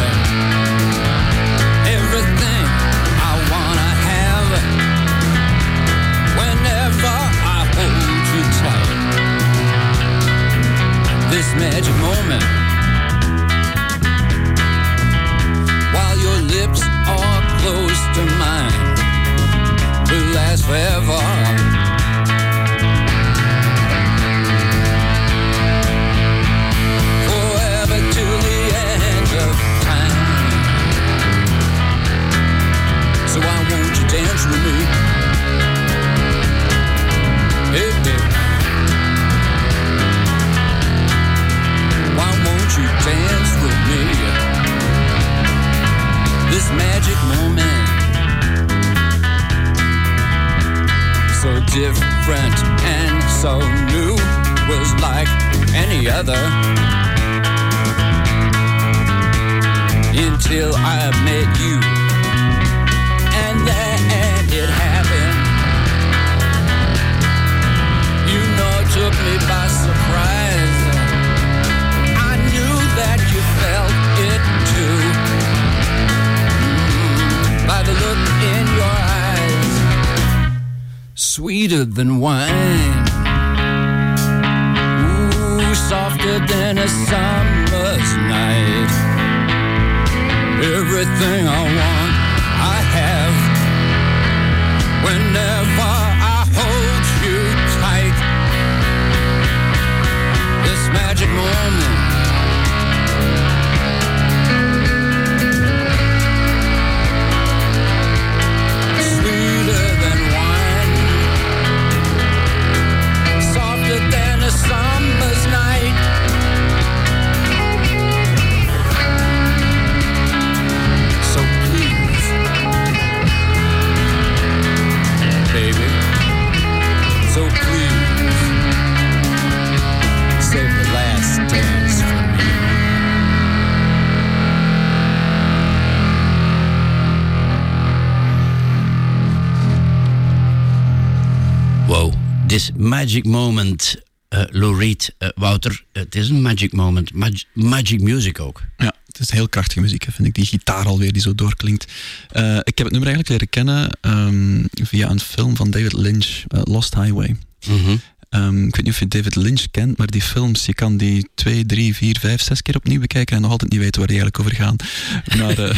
[146.56, 147.14] Magic moment.
[147.14, 148.62] Mag- magic music ook.
[148.78, 150.34] Ja, het is heel krachtige muziek, vind ik.
[150.34, 151.92] Die gitaar alweer die zo doorklinkt.
[152.32, 156.44] Eh, ik heb het nummer eigenlijk leren kennen ehm, via een film van David Lynch,
[156.48, 157.36] eh, Lost Highway.
[157.68, 157.96] Mhm.
[158.30, 161.30] Ehm, ik weet niet of je David Lynch kent, maar die films, je kan die
[161.36, 164.20] twee, drie, vier, vijf, zes keer opnieuw bekijken en nog altijd niet weten waar die
[164.22, 164.76] eigenlijk over gaan.
[165.40, 165.78] Maar, eh,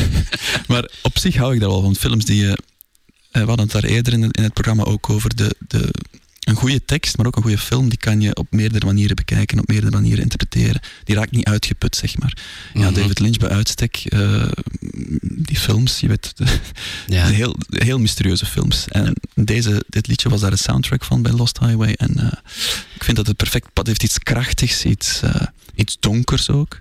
[0.68, 1.96] maar op zich hou ik daar wel van.
[1.96, 2.58] Films die je...
[3.32, 5.94] we hadden het daar eerder in, in het programma ook over de, de,
[6.48, 9.60] een goede tekst, maar ook een goede film, die kan je op meerdere manieren bekijken,
[9.60, 10.82] op meerdere manieren interpreteren.
[11.04, 12.38] Die raakt niet uitgeput, zeg maar.
[12.74, 12.94] Ja, Mhm.
[12.94, 14.48] David Lynch bij uitstek, eh,
[15.22, 16.46] die films, je weet, de,
[17.16, 17.28] Ja.
[17.28, 18.88] de heel, heel mysterieuze films.
[18.88, 21.94] En deze, dit liedje was daar de soundtrack van bij Lost Highway.
[21.94, 22.40] En eh,
[22.96, 25.42] ik vind dat het perfect pad heeft iets krachtigs, iets, eh,
[25.76, 26.78] iets donkers ook.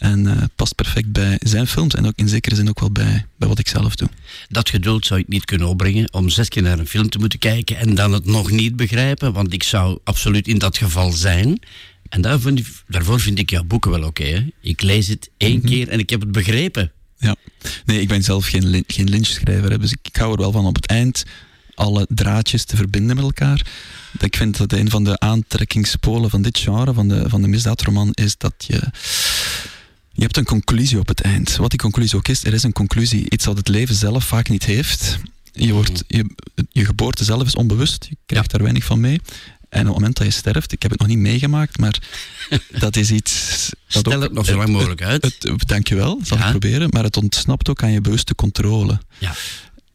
[0.00, 3.26] En eh, past perfect bij zijn films en ook in zekere zin ook wel bij,
[3.38, 4.08] bij wat ik zelf doe.
[4.48, 7.38] Dat geduld zou ik niet kunnen opbrengen om zes keer naar een film te moeten
[7.38, 11.58] kijken en dan het nog niet begrijpen, want ik zou absoluut in dat geval zijn.
[12.08, 14.46] En daar vind ik- daarvoor vind ik jouw boeken wel oké.
[14.60, 15.66] ik lees het één Mhm.
[15.66, 16.92] keer en ik heb het begrepen.
[17.18, 17.36] Ja,
[17.84, 20.74] nee, ik ben zelf geen, geen lynchschrijver, dus ik, ik hou er wel van op
[20.76, 21.24] het eind
[21.74, 23.66] alle draadjes te verbinden met elkaar.
[24.18, 28.08] Ik vind dat een van de aantrekkingspolen van dit genre, van de, van de misdaadroman,
[28.12, 28.80] is dat je...
[30.20, 31.56] Je hebt een conclusie op het eind.
[31.56, 33.30] Wat die conclusie ook is, er is een conclusie.
[33.30, 35.18] Iets wat het leven zelf vaak niet heeft.
[35.52, 36.30] Je, wordt, je,
[36.70, 39.20] je geboorte zelf is onbewust, je krijgt daar weinig van mee.
[39.68, 41.98] En op het moment dat je sterft, ik heb het nog niet meegemaakt, maar
[42.84, 43.68] dat is iets...
[43.88, 45.24] Dat Stel het nog zo lang mogelijk uit.
[45.24, 46.44] Het, het, dankjewel, zal Ja.
[46.44, 46.88] ik proberen.
[46.90, 49.00] Maar het ontsnapt ook aan je bewuste controle.
[49.18, 49.34] Ja.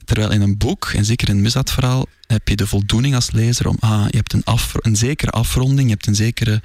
[0.06, 3.68] Terwijl in een boek, en zeker in een misdaadverhaal, heb je de voldoening als lezer
[3.68, 6.61] om, ah, je hebt een, af, een zekere afronding, je hebt een zekere,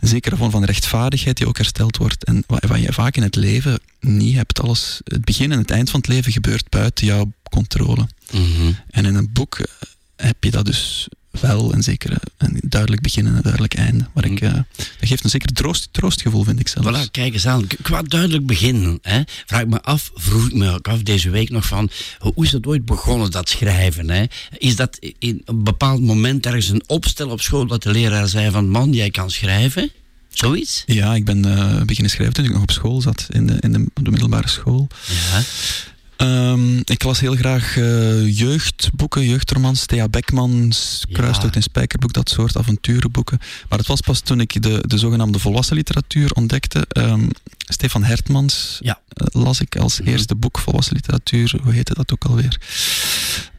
[0.00, 2.24] een zekere vorm van rechtvaardigheid die ook hersteld wordt.
[2.24, 5.70] En wat, wat je vaak in het leven niet hebt, alles, het begin en het
[5.70, 8.08] eind van het leven gebeurt buiten jouw controle.
[8.30, 8.72] Mhm.
[8.90, 9.66] En in een boek eh,
[10.16, 11.08] heb je dat dus
[11.40, 14.06] wel, een zekere, een duidelijk begin en een duidelijk einde.
[14.14, 16.88] Maar ik, eh, dat geeft een zeker troost, troostgevoel, vind ik zelfs.
[16.88, 17.66] Voilà, kijk eens aan.
[17.82, 18.98] Qua duidelijk begin.
[19.02, 22.44] Hè, vraag ik me af, vroeg ik me ook af deze week nog van, hoe
[22.44, 24.10] is dat ooit begonnen, dat schrijven?
[24.10, 24.24] Hè?
[24.58, 28.50] Is dat in een bepaald moment ergens een opstel op school dat de leraar zei
[28.50, 29.90] van, man, jij kan schrijven?
[30.28, 30.82] Zoiets?
[30.86, 33.72] Ja, ik ben eh, beginnen schrijven toen ik nog op school zat, in de, in
[33.72, 34.88] de, de middelbare school.
[35.06, 35.42] Ja.
[36.24, 42.56] Ehm, ik las heel graag eh, jeugdboeken, jeugdromans, Thea Beckmans, Kruistocht en Spijkerboek, dat soort
[42.56, 43.38] avonturenboeken.
[43.68, 46.84] Maar het was pas toen ik de, de zogenaamde volwassen literatuur ontdekte.
[46.88, 47.28] Ehm,
[47.58, 49.00] Stefan Hertmans Ja.
[49.08, 50.08] eh, las ik als Mhm.
[50.08, 51.54] eerste boek volwassen literatuur.
[51.62, 52.60] Hoe heette dat ook alweer?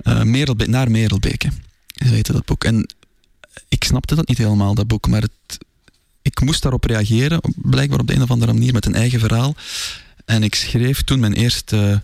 [0.03, 1.49] Eh Merelbe naar Merelbeke,
[1.87, 2.63] zo heette dat boek.
[2.63, 2.89] En
[3.67, 5.57] ik snapte dat niet helemaal, dat boek, maar het,
[6.21, 9.55] ik moest daarop reageren, blijkbaar op de een of andere manier, met een eigen verhaal.
[10.25, 12.01] En ik schreef toen mijn eerste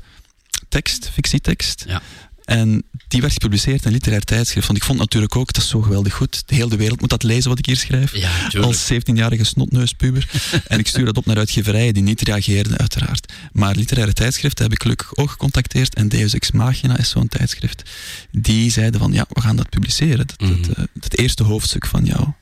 [0.70, 1.84] tekst, fictietekst.
[1.88, 2.02] Ja.
[2.46, 4.68] En die werd gepubliceerd in een literair tijdschrift.
[4.68, 6.44] Want ik vond natuurlijk ook, dat is zo geweldig goed.
[6.46, 8.16] De hele wereld moet dat lezen wat ik hier schrijf.
[8.16, 8.32] Ja.
[8.62, 10.30] Als 17-jarige snotneuspuber.
[10.68, 13.34] en ik stuurde dat op naar uitgeverijen die niet reageerden, uiteraard.
[13.52, 15.96] Maar literaire tijdschriften heb ik gelukkig ook gecontacteerd.
[15.96, 17.90] En Deus Ex Machina is zo'n tijdschrift.
[18.32, 20.28] Die zeiden van, ja, we gaan dat publiceren.
[20.28, 20.62] Dat, Mhm.
[20.62, 22.36] dat, eh, het eerste hoofdstuk van jouw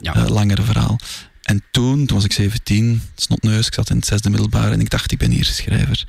[0.00, 0.14] Ja.
[0.14, 0.98] eh, langere verhaal.
[1.42, 4.90] En toen, toen was ik 17, snotneus, ik zat in het zesde middelbaar en ik
[4.90, 6.04] dacht, ik ben hier schrijver.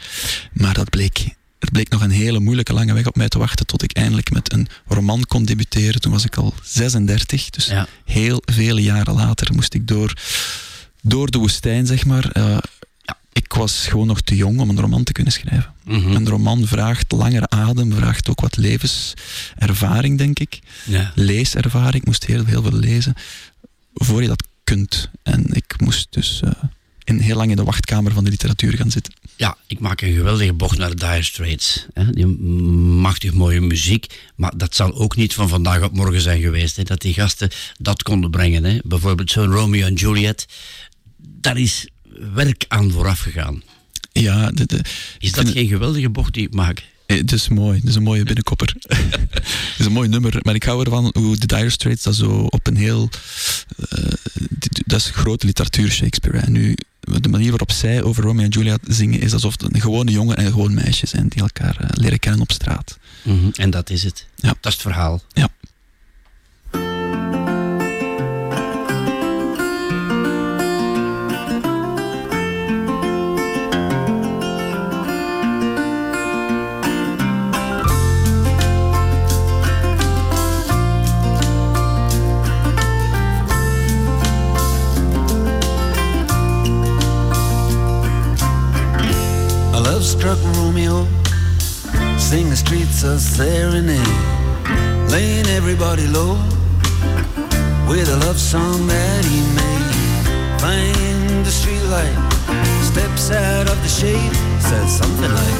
[0.53, 3.65] Maar dat bleek, het bleek nog een hele moeilijke lange weg op mij te wachten
[3.65, 6.01] tot ik eindelijk met een roman kon debuteren.
[6.01, 7.87] Toen was ik al 36, dus Ja.
[8.05, 10.13] heel vele jaren later moest ik door,
[11.01, 12.31] door de woestijn, zeg maar.
[12.31, 12.57] Eh,
[13.33, 15.73] Ik was gewoon nog te jong om een roman te kunnen schrijven.
[15.85, 16.11] Mhm.
[16.11, 20.59] Een roman vraagt langere adem, vraagt ook wat levenservaring, denk ik.
[20.85, 21.11] Ja.
[21.15, 23.13] Leeservaring, ik moest heel, heel veel lezen
[23.93, 25.09] voor je dat kunt.
[25.23, 26.51] En ik moest dus eh,
[27.09, 29.13] in, heel lang in de wachtkamer van de literatuur gaan zitten.
[29.35, 31.85] Ja, ik maak een geweldige bocht naar de Dire Straits.
[31.93, 32.11] Hè.
[32.11, 34.05] Die machtig mooie muziek.
[34.35, 36.75] Maar dat zal ook niet van vandaag op morgen zijn geweest.
[36.75, 38.63] Hè, dat die gasten dat konden brengen.
[38.63, 38.77] Hè.
[38.83, 40.45] Bijvoorbeeld zo'n Romeo en Juliet.
[41.17, 41.87] Daar is
[42.33, 43.63] werk aan vooraf gegaan.
[44.11, 44.81] Ja, de, de,
[45.19, 46.83] Is dat geen geweldige bocht die ik maak?
[47.05, 48.75] Eh, Het is mooi, het is een mooie binnenkopper.
[48.87, 52.29] het is een mooi nummer, maar ik hou ervan hoe de Dire Straits dat zo
[52.49, 53.09] op een heel...
[53.89, 54.03] eh,
[54.85, 56.37] dat is grote literatuur, Shakespeare.
[56.37, 56.75] En nu,
[57.19, 60.35] de manier waarop zij over Romeo en Juliet zingen, is alsof het een gewone jongen
[60.37, 62.97] en een gewoon meisje zijn die elkaar eh, leren kennen op straat.
[63.23, 64.25] Mhm, En dat is het.
[64.35, 64.47] Ja.
[64.47, 65.21] Dat is het verhaal.
[65.33, 65.49] Ja.
[95.81, 96.35] Everybody low
[97.87, 100.59] with a love song that he made.
[100.59, 102.19] Find the streetlight,
[102.83, 105.59] steps out of the shade, says something like,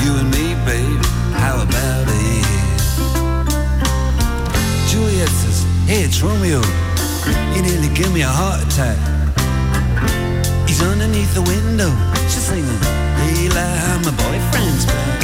[0.00, 1.04] You and me, babe,
[1.36, 2.46] how about it?
[4.88, 6.62] Juliet says, Hey, it's Romeo,
[7.54, 8.96] you nearly give me a heart attack.
[10.66, 11.92] He's underneath the window.
[12.32, 12.80] She's singing,
[13.36, 15.23] Eli, my boyfriend's back.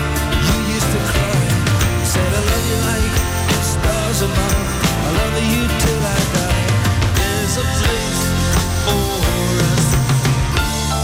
[4.21, 4.67] stars above.
[5.03, 6.65] I love you till I die.
[7.17, 8.21] There's a place
[8.85, 9.05] for
[9.71, 9.85] us.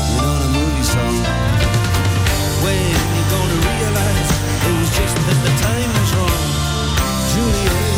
[0.09, 1.17] You know the movie song.
[2.63, 2.77] When
[3.15, 4.29] you gonna realize
[4.67, 6.45] it was just that the time was wrong.
[7.33, 7.95] Juliet.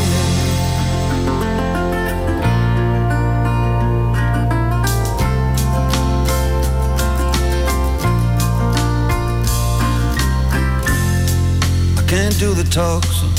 [11.97, 13.38] I can't do the talks like the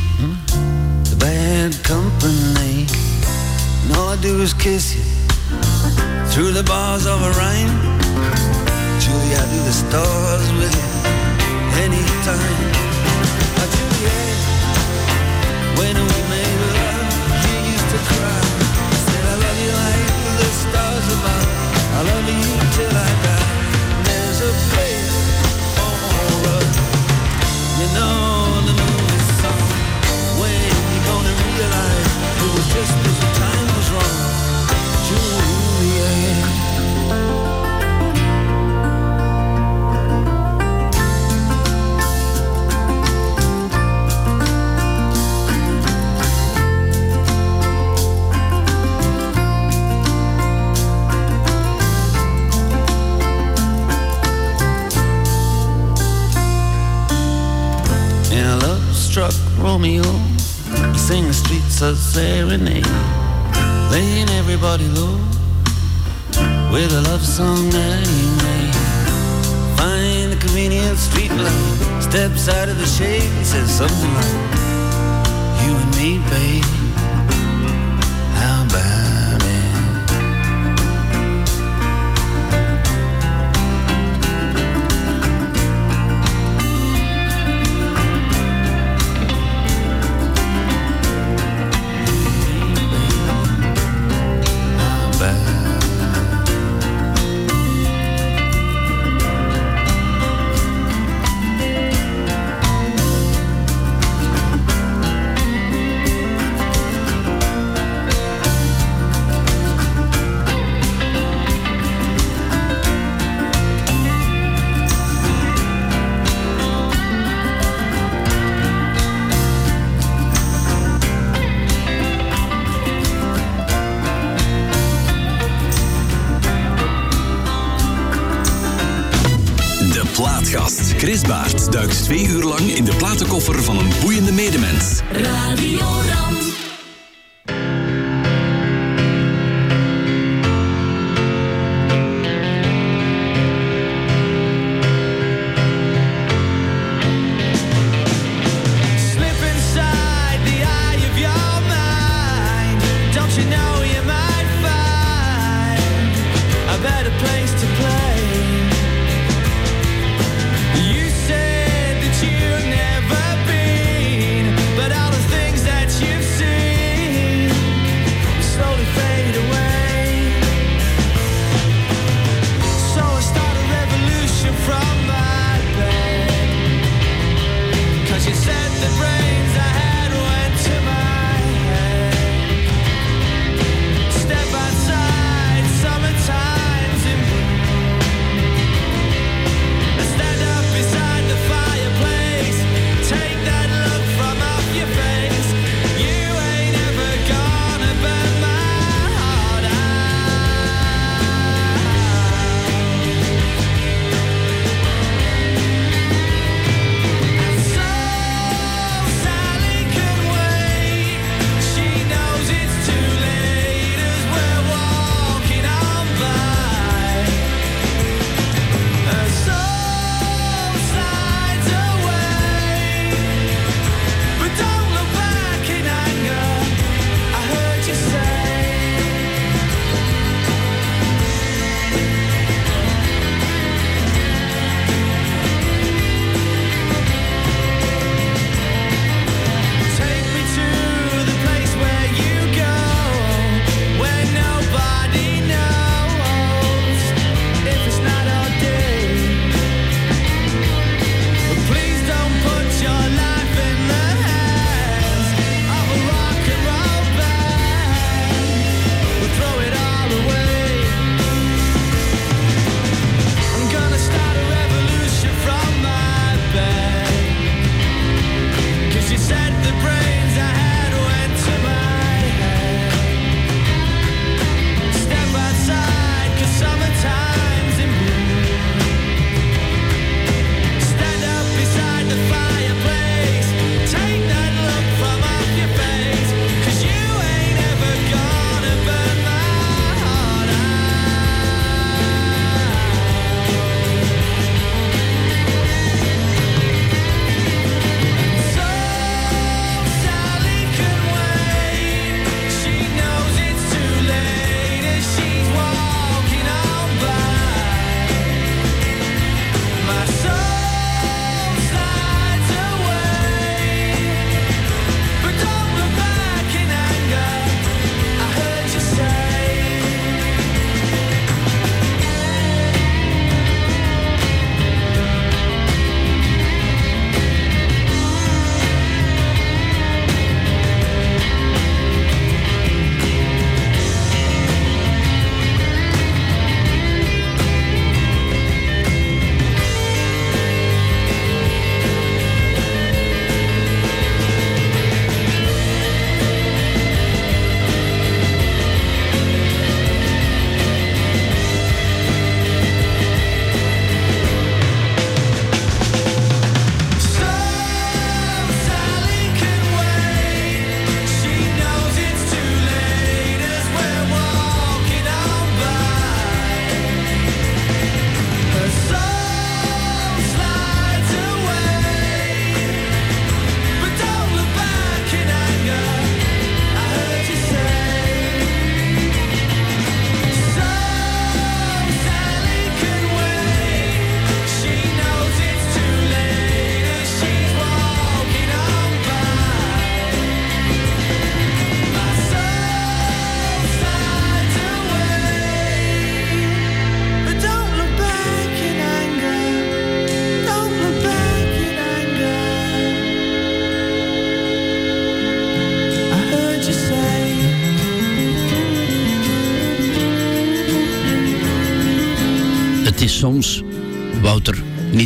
[4.21, 5.01] do is kiss you
[6.31, 7.31] through the bars of a.
[8.99, 10.80] Julie, I do the stars with you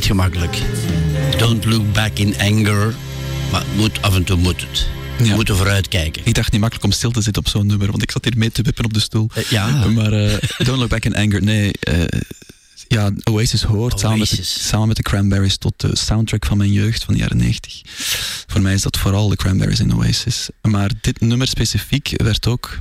[0.06, 0.62] niet gemakkelijk.
[1.38, 2.96] Don't look back in anger.
[3.52, 4.88] Maar moet, af en toe moet het.
[5.18, 6.22] We moeten vooruitkijken.
[6.26, 8.38] Ik dacht niet makkelijk om stil te zitten op zo'n nummer, want ik zat hier
[8.38, 9.30] mee te wippen op de stoel.
[9.50, 9.88] ja.
[9.88, 11.72] Maar eh, Don't Look Back in Anger, nee.
[11.72, 12.20] eh,
[12.88, 14.68] ja, Oasis hoort Samen, met de, Oasis.
[14.68, 17.82] samen met de Cranberries tot de soundtrack van mijn jeugd van de jaren 90.
[18.48, 20.50] Voor mij is dat vooral de Cranberries en Oasis.
[20.62, 22.78] Maar dit nummer specifiek werd ook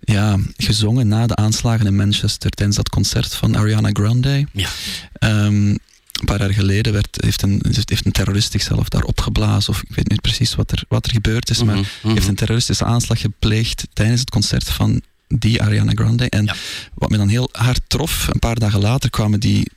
[0.00, 4.46] ja, gezongen na de aanslagen in Manchester tijdens dat concert van Ariana Grande.
[4.52, 4.68] Ja.
[5.12, 5.74] Ehm,
[6.22, 9.72] een paar jaar geleden werd, heeft, een, heeft een terrorist zichzelf daar opgeblazen.
[9.72, 11.62] Of ik weet niet precies wat er, wat er gebeurd is.
[11.62, 12.14] Maar Mhm, mhm.
[12.14, 16.28] heeft een terroristische aanslag gepleegd tijdens het concert van die Ariana Grande.
[16.28, 16.56] En
[16.94, 19.70] wat me dan heel hard trof, een paar dagen later kwamen die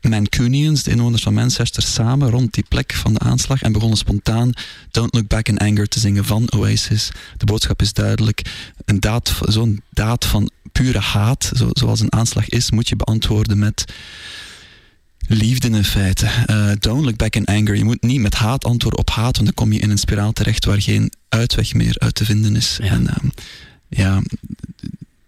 [0.00, 4.52] Mancunians, de inwoners van Manchester, samen rond die plek van de aanslag en begonnen spontaan
[4.90, 7.10] Don't Look Back in Anger te zingen van Oasis.
[7.36, 8.42] De boodschap is duidelijk.
[8.84, 13.58] Een daad, zo'n daad van pure haat, zo, zoals een aanslag is, moet je beantwoorden
[13.58, 13.84] met
[15.28, 16.26] liefde in feite.
[16.26, 17.76] Eh, don't look back in anger.
[17.76, 20.32] Je moet niet met haat antwoorden op haat, want dan kom je in een spiraal
[20.32, 22.78] terecht waar geen uitweg meer uit te vinden is.
[22.80, 23.26] En ehm,
[23.88, 24.22] ja,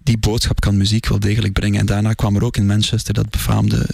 [0.09, 1.80] die boodschap kan muziek wel degelijk brengen.
[1.80, 3.86] En daarna kwam er ook in Manchester dat befaamde,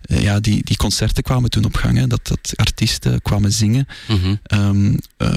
[0.00, 3.86] eh, ja, die, die concerten kwamen toen op gang, hè, dat, dat artiesten kwamen zingen.
[4.08, 4.34] Mhm.
[4.42, 5.34] Ehm, eh,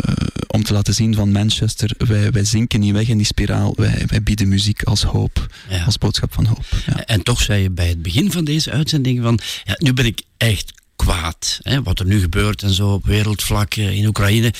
[0.48, 4.04] om te laten zien van Manchester, wij, wij zinken niet weg in die spiraal, wij,
[4.08, 5.84] wij bieden muziek als hoop, Ja.
[5.84, 6.66] als boodschap van hoop.
[6.86, 7.06] Ja.
[7.06, 10.22] En toch zei je bij het begin van deze uitzending van, ja, nu ben ik
[10.38, 11.60] echt kwaad.
[11.62, 14.54] Hè, wat er nu gebeurt en zo op wereldvlak eh, in Oekraïne.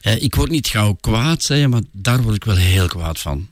[0.00, 3.18] Eh, ik word niet gauw kwaad, zei je, maar daar word ik wel heel kwaad
[3.20, 3.48] van.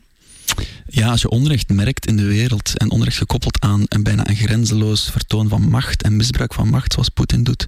[0.95, 4.37] Ja, als je onrecht merkt in de wereld en onrecht gekoppeld aan een bijna een
[4.37, 7.65] grenzeloos vertoon van macht en misbruik van macht, zoals Poetin doet.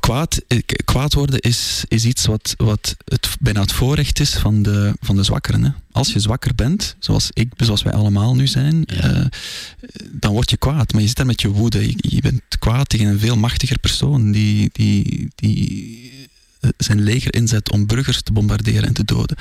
[0.00, 4.62] Kwaad, eh, kwaad worden is, is iets wat, wat het, bijna het voorrecht is van
[4.62, 5.64] de, van de zwakkeren.
[5.64, 5.70] Hè.
[5.90, 9.24] Als je zwakker bent, zoals, ik, zoals wij allemaal nu zijn, eh,
[10.10, 10.92] dan word je kwaad.
[10.92, 11.88] Maar je zit daar met je woede.
[11.88, 16.21] Je, je bent kwaad tegen een veel machtiger persoon die, die, die
[16.76, 19.36] zijn leger inzet om burgers te bombarderen en te doden.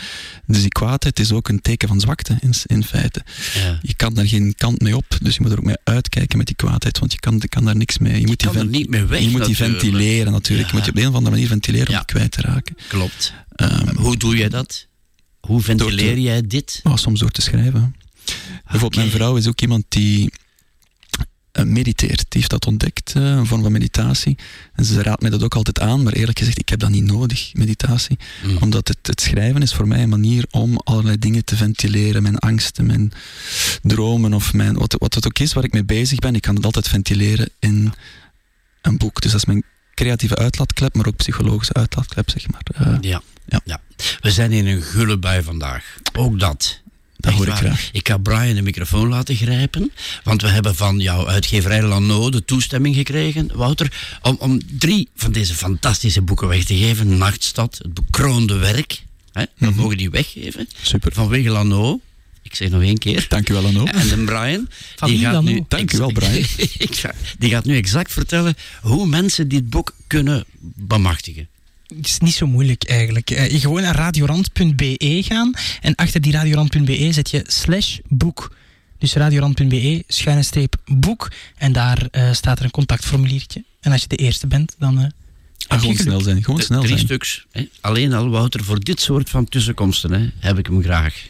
[0.46, 3.22] Dus die kwaadheid is ook een teken van zwakte in, in feite.
[3.54, 3.80] Ja.
[3.82, 6.48] Je kan daar geen kant mee op, dus je moet er ook mee uitkijken met
[6.48, 8.20] die kwaadheid, want je kan, je kan daar niks mee.
[8.20, 10.70] Je, moet die er niet mee weg, Je moet die ventileren natuurlijk.
[10.70, 12.76] Je moet je op de een of andere manier ventileren om die kwijt te raken.
[12.88, 13.34] Klopt.
[13.56, 14.88] Ehm, Hoe doe jij dat?
[15.40, 16.80] Hoe ventileer jij dit?
[16.84, 17.96] Oh, soms door te schrijven.
[18.64, 20.32] Bijvoorbeeld, mijn vrouw is ook iemand die
[21.66, 22.18] mediteert.
[22.18, 24.38] Die heeft dat ontdekt, eh, een vorm van meditatie.
[24.74, 27.04] En ze raadt mij dat ook altijd aan, maar eerlijk gezegd, ik heb dat niet
[27.04, 28.18] nodig, meditatie.
[28.60, 32.24] Omdat het, het schrijven is voor mij een manier om allerlei dingen te ventileren.
[32.24, 33.12] Mijn angsten, mijn
[33.82, 36.36] dromen of mijn, wat, wat het ook is waar ik mee bezig ben.
[36.36, 37.94] Ik kan het altijd ventileren in
[38.82, 39.22] een boek.
[39.22, 39.64] Dus dat is mijn
[39.94, 42.62] creatieve uitlaatklep, maar ook psychologische uitlaatklep, zeg maar.
[42.74, 43.22] Eh, Ja.
[43.66, 43.82] Ja.
[44.22, 45.98] We zijn in een gulle bui vandaag.
[46.14, 46.81] Ook dat.
[47.22, 47.90] Dat hoor ik graag.
[47.92, 49.92] Ik ga Brian de microfoon laten grijpen.
[50.24, 55.32] Want we hebben van jouw uitgeverij Lano de toestemming gekregen, Wouter, om, om drie van
[55.32, 57.18] deze fantastische boeken weg te geven.
[57.18, 59.04] Nachtstad, het bekroonde werk.
[59.32, 59.44] Hè?
[59.58, 60.68] We mogen die weggeven.
[60.72, 60.86] Mhm.
[60.86, 61.14] Super.
[61.14, 62.00] Vanwege Lano.
[62.42, 63.26] Ik zeg nog één keer.
[63.30, 63.86] Dank u wel, Lano.
[63.86, 64.68] En de Brian.
[64.96, 67.14] Van die gaat nu Dank u wel, exact- Brian.
[67.40, 70.46] Die gaat nu exact vertellen hoe mensen dit boek kunnen
[70.76, 71.48] bemachtigen.
[71.98, 73.30] Het is niet zo moeilijk eigenlijk.
[73.32, 78.56] Eh, je gewoon naar radiorand.be gaan en achter die radiorand.be zet je slash boek.
[79.00, 81.32] Dus radiorand.be, schuine streep boek.
[81.58, 83.64] En daar eh, staat er een contactformuliertje.
[83.82, 85.06] En als je de eerste bent, dan eh,
[85.68, 87.06] Ah, gewoon snel zijn, gewoon De- snel drie zijn.
[87.06, 87.46] stuks.
[87.52, 87.68] Hè?
[87.82, 91.16] Alleen al, Wouter, voor dit soort van tussenkomsten hè, heb ik hem graag.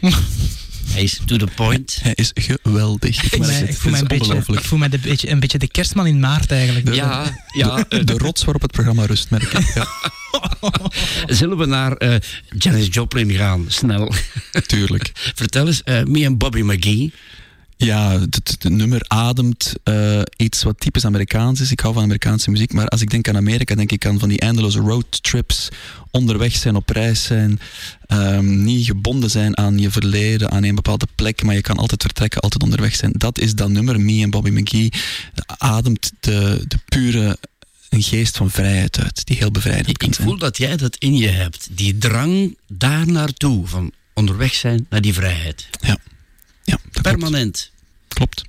[0.86, 1.98] Hij is to the point.
[2.02, 3.22] Hij is geweldig.
[3.22, 3.68] Ik voel mij- het.
[3.68, 4.60] ik voel mij Het een beetje, ongelooflijk.
[4.60, 6.94] ik voel mij de, beetje, een beetje de kerstman in maart eigenlijk.
[6.94, 7.84] Ja, ja.
[7.88, 9.72] De, de rots waarop het programma rust, merk ik.
[9.74, 9.86] Ja,
[11.36, 12.14] Zullen we naar eh,
[12.58, 14.14] Janis Joplin gaan, snel?
[14.66, 15.10] tuurlijk.
[15.34, 17.12] Vertel eens, eh me en Bobby McGee.
[17.84, 21.70] Ja, het, het nummer ademt eh, iets wat typisch Amerikaans is.
[21.70, 24.28] Ik hou van Amerikaanse muziek, maar als ik denk aan Amerika, denk ik aan van
[24.28, 25.68] die eindeloze roadtrips.
[26.10, 27.60] Onderweg zijn, op reis zijn.
[28.06, 32.02] ehm, niet gebonden zijn aan je verleden, aan een bepaalde plek, maar je kan altijd
[32.02, 33.12] vertrekken, altijd onderweg zijn.
[33.16, 34.92] Dat is dat nummer, Me en Bobby McGee.
[35.46, 37.38] Ademt de, de pure
[37.88, 40.28] een geest van vrijheid uit, die heel bevrijdend Ik, kan ik zijn.
[40.28, 41.68] voel dat jij dat in je hebt.
[41.70, 45.68] Die drang daar naartoe, van onderweg zijn naar die vrijheid.
[45.80, 45.96] Ja,
[46.64, 47.70] ja Permanent.
[48.12, 48.44] Klopt.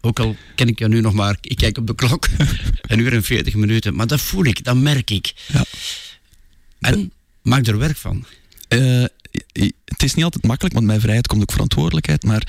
[0.00, 2.28] Ook al ken ik jou nu nog maar, ik kijk op de klok,
[2.82, 3.94] een uur en veertig minuten.
[3.94, 5.34] Maar dat voel ik, dat merk ik.
[5.46, 5.64] Ja.
[6.80, 7.12] En
[7.42, 8.24] maak er werk van.
[8.68, 9.04] Eh,
[9.84, 12.24] het is niet altijd makkelijk, want met vrijheid komt ook verantwoordelijkheid.
[12.24, 12.48] Maar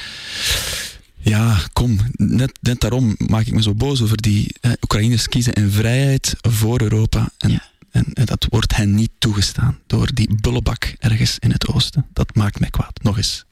[1.17, 5.53] ja, kom, net, net daarom maak ik me zo boos over die eh, Oekraïners kiezen
[5.53, 7.31] in vrijheid voor Europa.
[7.37, 7.61] En,
[7.91, 12.05] en, en dat wordt hen niet toegestaan door die bullebak ergens in het oosten.
[12.13, 13.03] Dat maakt mij kwaad.
[13.03, 13.45] Nog eens.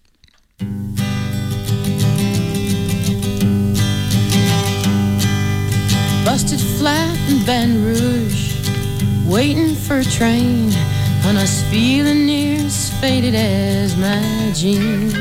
[6.26, 8.56] busted flat in Baton Rouge,
[9.26, 10.72] waiting for a train,
[11.24, 15.14] when I was feeling near as faded as my jeans.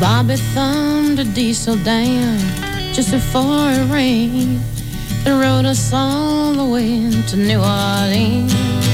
[0.00, 2.38] Bobby thumbed a diesel down
[2.92, 4.60] just before it rained,
[5.24, 8.85] and rode us all the way to New Orleans.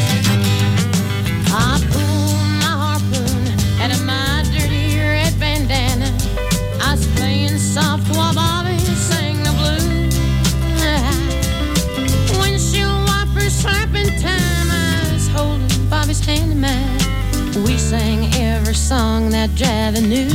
[16.62, 20.30] We sang every song that Javi knew.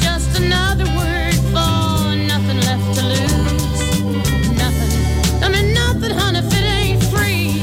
[0.00, 3.82] Just another word for nothing left to lose.
[4.56, 4.92] Nothing.
[5.44, 7.60] I mean, nothing, honey, if it ain't free.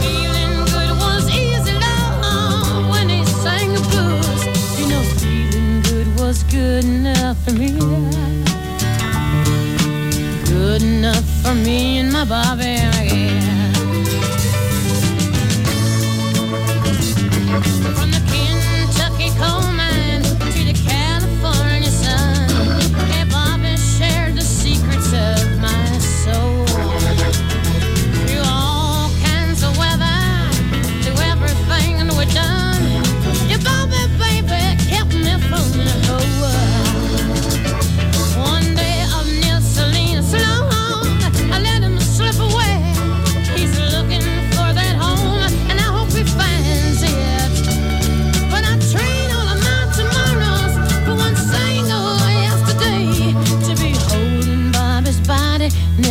[0.00, 4.42] Feeling good was easy, love, when he sang the blues.
[4.78, 7.72] You know, feeling good was good enough for me.
[10.46, 13.07] Good enough for me and my Bobby.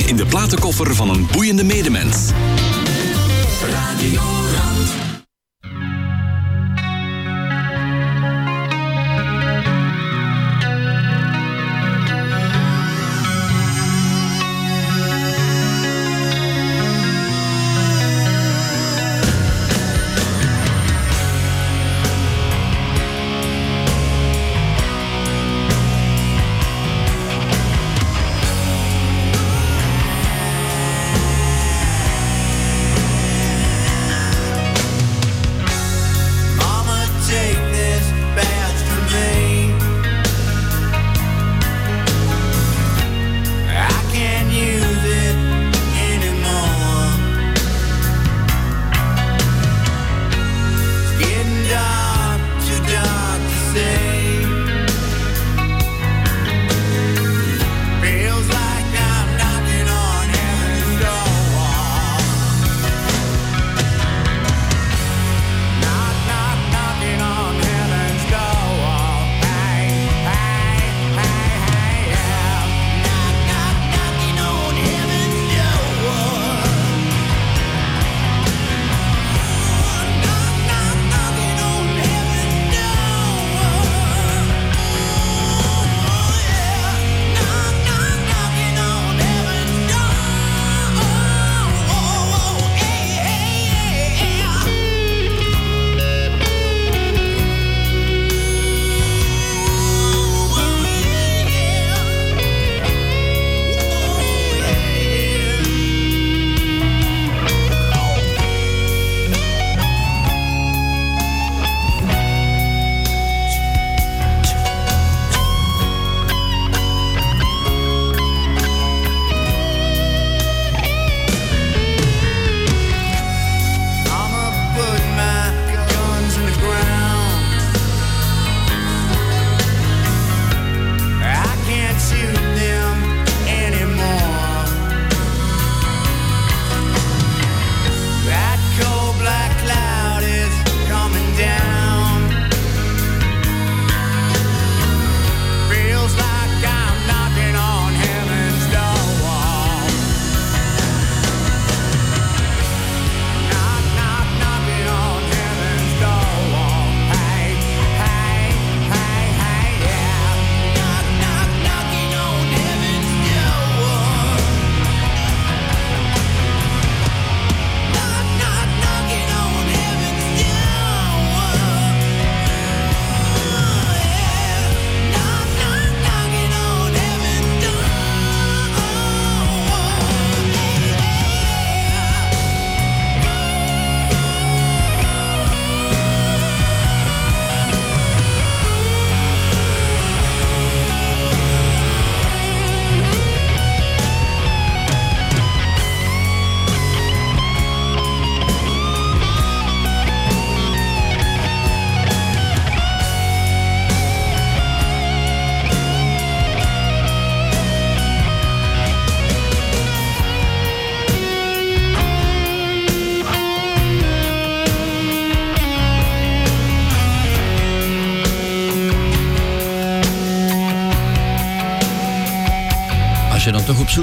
[0.00, 2.25] in de platenkoffer van een boeiende medemens.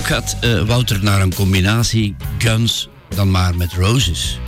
[0.06, 4.40] Gaat, eh, Wouter, naar een combinatie Guns dan maar met Roses.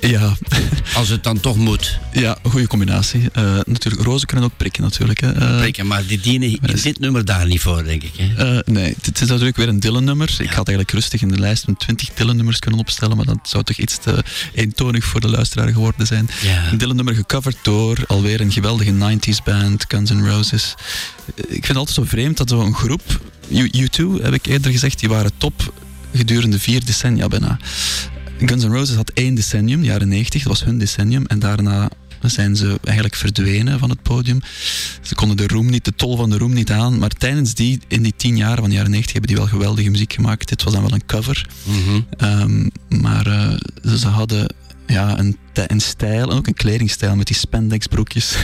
[0.00, 0.36] Ja.
[0.94, 1.98] Als het dan toch moet.
[2.12, 3.28] Ja, een goede combinatie.
[3.32, 5.20] Eh, natuurlijk, rozen kunnen ook prikken natuurlijk.
[5.20, 5.32] Hè.
[5.32, 8.12] Eh, Prikken, maar die dienen in dit nummer daar niet voor, denk ik.
[8.16, 8.58] Hè?
[8.64, 10.28] nee, het is natuurlijk weer een Dylan-nummer.
[10.38, 13.64] Ik had eigenlijk rustig in de lijst een 20 Dylan-nummers kunnen opstellen, maar dat zou
[13.64, 14.24] toch iets te
[14.54, 16.28] eentonig voor de luisteraar geworden zijn.
[16.42, 16.70] Ja.
[16.70, 20.74] Een Dylan-nummer gecoverd door alweer een geweldige 90s band, Guns N' Roses.
[21.34, 23.20] Ik vind het altijd zo vreemd dat zo'n groep,
[23.50, 25.72] U2 heb ik eerder gezegd, die waren top
[26.14, 27.58] gedurende vier decennia bijna.
[28.38, 31.26] Guns N' Roses had één decennium, de jaren 90, dat was hun decennium.
[31.26, 31.90] En daarna
[32.22, 34.40] zijn ze eigenlijk verdwenen van het podium.
[35.02, 36.98] Ze konden de roem niet, de tol van de roem niet aan.
[36.98, 39.90] Maar tijdens die, in die tien jaar van de jaren 90 hebben die wel geweldige
[39.90, 40.48] muziek gemaakt.
[40.48, 41.46] Dit was dan wel een cover.
[41.62, 42.00] Mhm.
[42.16, 42.68] Ehm,
[43.02, 44.54] maar eh, ze, ze hadden
[44.86, 48.36] ja, een, een stijl en ook een kledingstijl met die spandexbroekjes.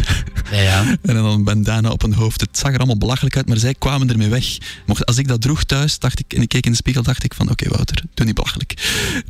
[0.50, 0.84] Ja, ja.
[1.02, 2.40] En dan een bandana op hun hoofd.
[2.40, 4.58] Het zag er allemaal belachelijk uit, maar zij kwamen ermee weg.
[4.86, 7.24] Mocht, als ik dat droeg thuis, dacht ik, en ik keek in de spiegel, dacht
[7.24, 8.74] ik van, oké Wouter, doe niet belachelijk.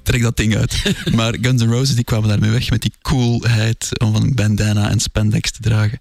[0.02, 0.82] Trek dat ding uit.
[1.16, 4.90] maar Guns N' Roses, die kwamen daarmee weg met die coolheid om van een bandana
[4.90, 5.98] en spandex te dragen.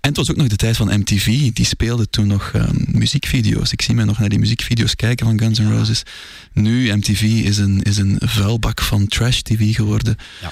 [0.00, 1.52] En het was ook nog de tijd van MTV.
[1.52, 3.72] Die speelde toen nog ehm, muziekvideo's.
[3.72, 6.02] Ik zie mij nog naar die muziekvideo's kijken van Guns N' Roses.
[6.52, 10.16] Nu, MTV is een, is een vuilbak van trash TV geworden.
[10.40, 10.50] Ja.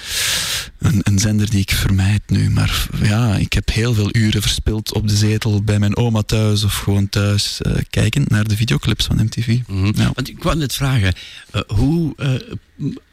[0.83, 2.49] Een, een zender die ik vermijd nu.
[2.49, 6.63] Maar ja, ik heb heel veel uren verspild op de zetel bij mijn oma thuis
[6.63, 9.57] of gewoon thuis eh, kijken naar de videoclips van MTV.
[9.67, 9.91] Mhm.
[9.95, 10.11] Ja.
[10.13, 11.13] Want ik wou net vragen,
[11.51, 12.31] eh, hoe, eh,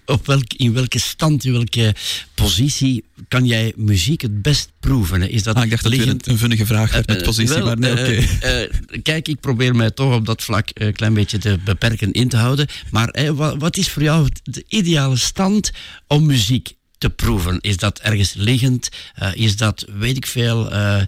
[0.06, 1.94] op welk, in welke stand, in welke
[2.34, 5.30] positie kan jij muziek het best proeven?
[5.30, 6.26] Is dat Ah, ik dacht dat liggend?
[6.26, 8.68] een, een vunnige vraag werd met positie, wel, maar nee, oké.
[9.02, 12.36] kijk, ik probeer mij toch op dat vlak een klein beetje te beperken in te
[12.36, 12.66] houden.
[12.90, 15.70] Maar wat, wat is voor jou de ideale stand
[16.06, 17.60] om muziek te proeven?
[17.60, 18.88] Is dat ergens liggend?
[19.14, 21.02] Eh, is dat, weet ik veel, eh,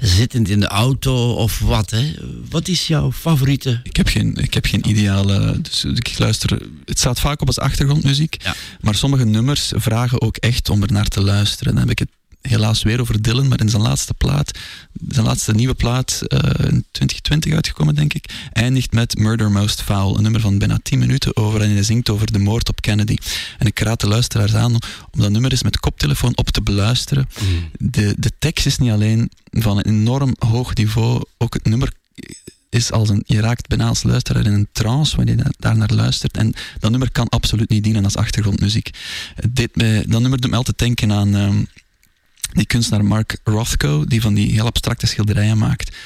[0.00, 1.90] zittend in de auto of wat?
[1.90, 2.14] Hè?
[2.50, 3.80] Wat is jouw favoriete?
[3.82, 5.60] Ik heb geen, ik heb geen ideale.
[5.60, 6.62] Dus ik luister.
[6.84, 8.36] Het staat vaak op als achtergrondmuziek.
[8.42, 8.54] Ja.
[8.80, 11.72] Maar sommige nummers vragen ook echt om er naar te luisteren.
[11.72, 12.08] Dan heb ik het
[12.48, 14.58] helaas weer over Dylan, maar in zijn laatste plaat,
[15.08, 20.16] zijn laatste nieuwe plaat, eh, in 2020 uitgekomen, denk ik, eindigt met Murder Most Foul.
[20.16, 21.60] Een nummer van bijna 10 minuten over.
[21.60, 23.16] En hij zingt over de moord op Kennedy.
[23.58, 24.72] En ik raad de luisteraars aan
[25.10, 27.28] om, dat nummer eens met koptelefoon op te beluisteren.
[27.78, 31.92] De, de tekst is niet alleen van een enorm hoog niveau, ook het nummer
[32.74, 35.92] is als een, je raakt bijna als luisteraar in een trance wanneer je daar naar
[35.92, 36.36] luistert.
[36.36, 38.90] En dat nummer kan absoluut niet dienen als achtergrondmuziek.
[39.50, 39.70] Dit,
[40.08, 41.64] dat nummer doet me altijd denken aan ehm,
[42.54, 45.96] die kunstenaar Mark Rothko, die van die heel abstracte schilderijen maakt.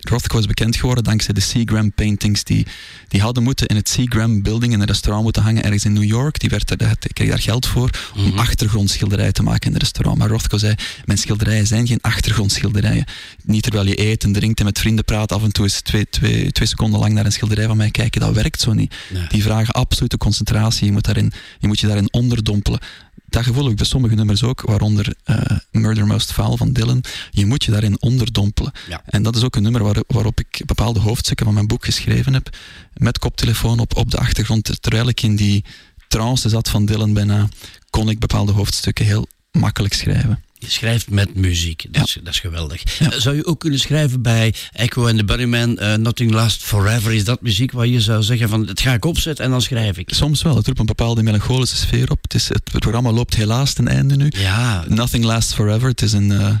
[0.00, 2.44] Rothko is bekend geworden dankzij de Seagram paintings.
[2.44, 2.66] Die,
[3.08, 6.04] die hadden moeten in het Seagram building in een restaurant moeten hangen ergens in New
[6.04, 6.38] York.
[6.38, 10.18] Die werd er, kreeg daar geld voor om achtergrondschilderijen te maken in het restaurant.
[10.18, 13.04] Maar Rothko zei, mijn schilderijen zijn geen achtergrondschilderijen.
[13.42, 16.08] Niet terwijl je eet en drinkt en met vrienden praat, af en toe eens twee,
[16.10, 18.20] twee, twee seconden lang naar een schilderij van mij kijken.
[18.20, 18.94] Dat werkt zo niet.
[19.28, 20.86] Die vragen absolute concentratie.
[20.86, 22.80] Je moet, daarin, je moet je daarin onderdompelen.
[23.28, 25.36] Dat gevoel heb ik bij sommige nummers ook, waaronder eh,
[25.70, 27.04] Murder Most Foul van Dylan.
[27.30, 28.72] Je moet je daarin onderdompelen.
[28.88, 29.02] Ja.
[29.06, 32.32] En dat is ook een nummer waar- waarop ik bepaalde hoofdstukken van mijn boek geschreven
[32.34, 32.56] heb.
[32.94, 34.82] Met koptelefoon op, op de achtergrond.
[34.82, 35.64] Terwijl ik in die
[36.08, 37.48] trance zat van Dylan bijna,
[37.90, 40.42] kon ik bepaalde hoofdstukken heel makkelijk schrijven.
[40.58, 42.82] Je schrijft met muziek, dat, is, dat is geweldig.
[42.98, 47.12] Eh, Zou je ook kunnen schrijven bij Echo and the Bunnymen, eh, Nothing Lasts Forever?
[47.12, 49.98] Is dat muziek waar je zou zeggen van, dat ga ik opzetten en dan schrijf
[49.98, 50.08] ik?
[50.14, 52.22] Soms wel, het roept een bepaalde melancholische sfeer op.
[52.22, 54.32] Het, is, het programma loopt helaas ten einde nu.
[54.36, 54.84] Ja.
[54.88, 55.88] Nothing lasts forever.
[55.88, 56.54] Het is een eh,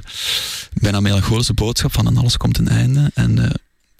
[0.72, 3.10] bijna melancholische boodschap van en alles komt een einde.
[3.14, 3.52] En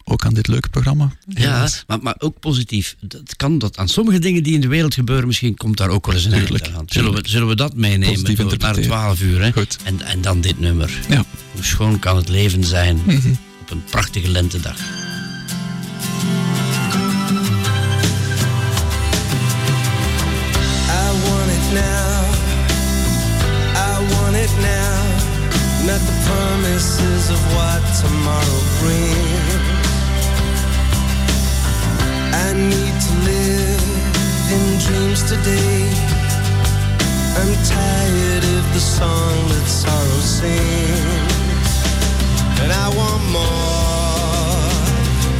[0.08, 1.12] ook aan dit leuke programma.
[1.28, 2.96] Ja, maar, maar ook positief.
[3.00, 6.06] Dat kan dat aan sommige dingen die in de wereld gebeuren, misschien komt daar ook
[6.06, 6.84] wel eens een einde aan.
[6.86, 8.82] Zullen we, zullen we dat meenemen naar interpreteren.
[8.82, 9.42] 12 uur?
[9.42, 9.52] Hè?
[9.52, 9.76] Goed.
[9.84, 10.98] En, en dan dit nummer.
[11.08, 11.24] Ja.
[11.52, 13.28] Hoe schoon kan het leven zijn Mhm.
[13.60, 14.76] op een prachtige lentedag?
[20.90, 22.24] I want it now.
[23.76, 24.96] I want it now.
[25.86, 29.57] Not the promises of what tomorrow brings.
[32.58, 35.80] Need to live in dreams today.
[37.38, 41.70] I'm tired of the song that sorrow sings.
[42.62, 44.58] And I want more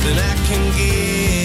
[0.05, 1.38] than I can get.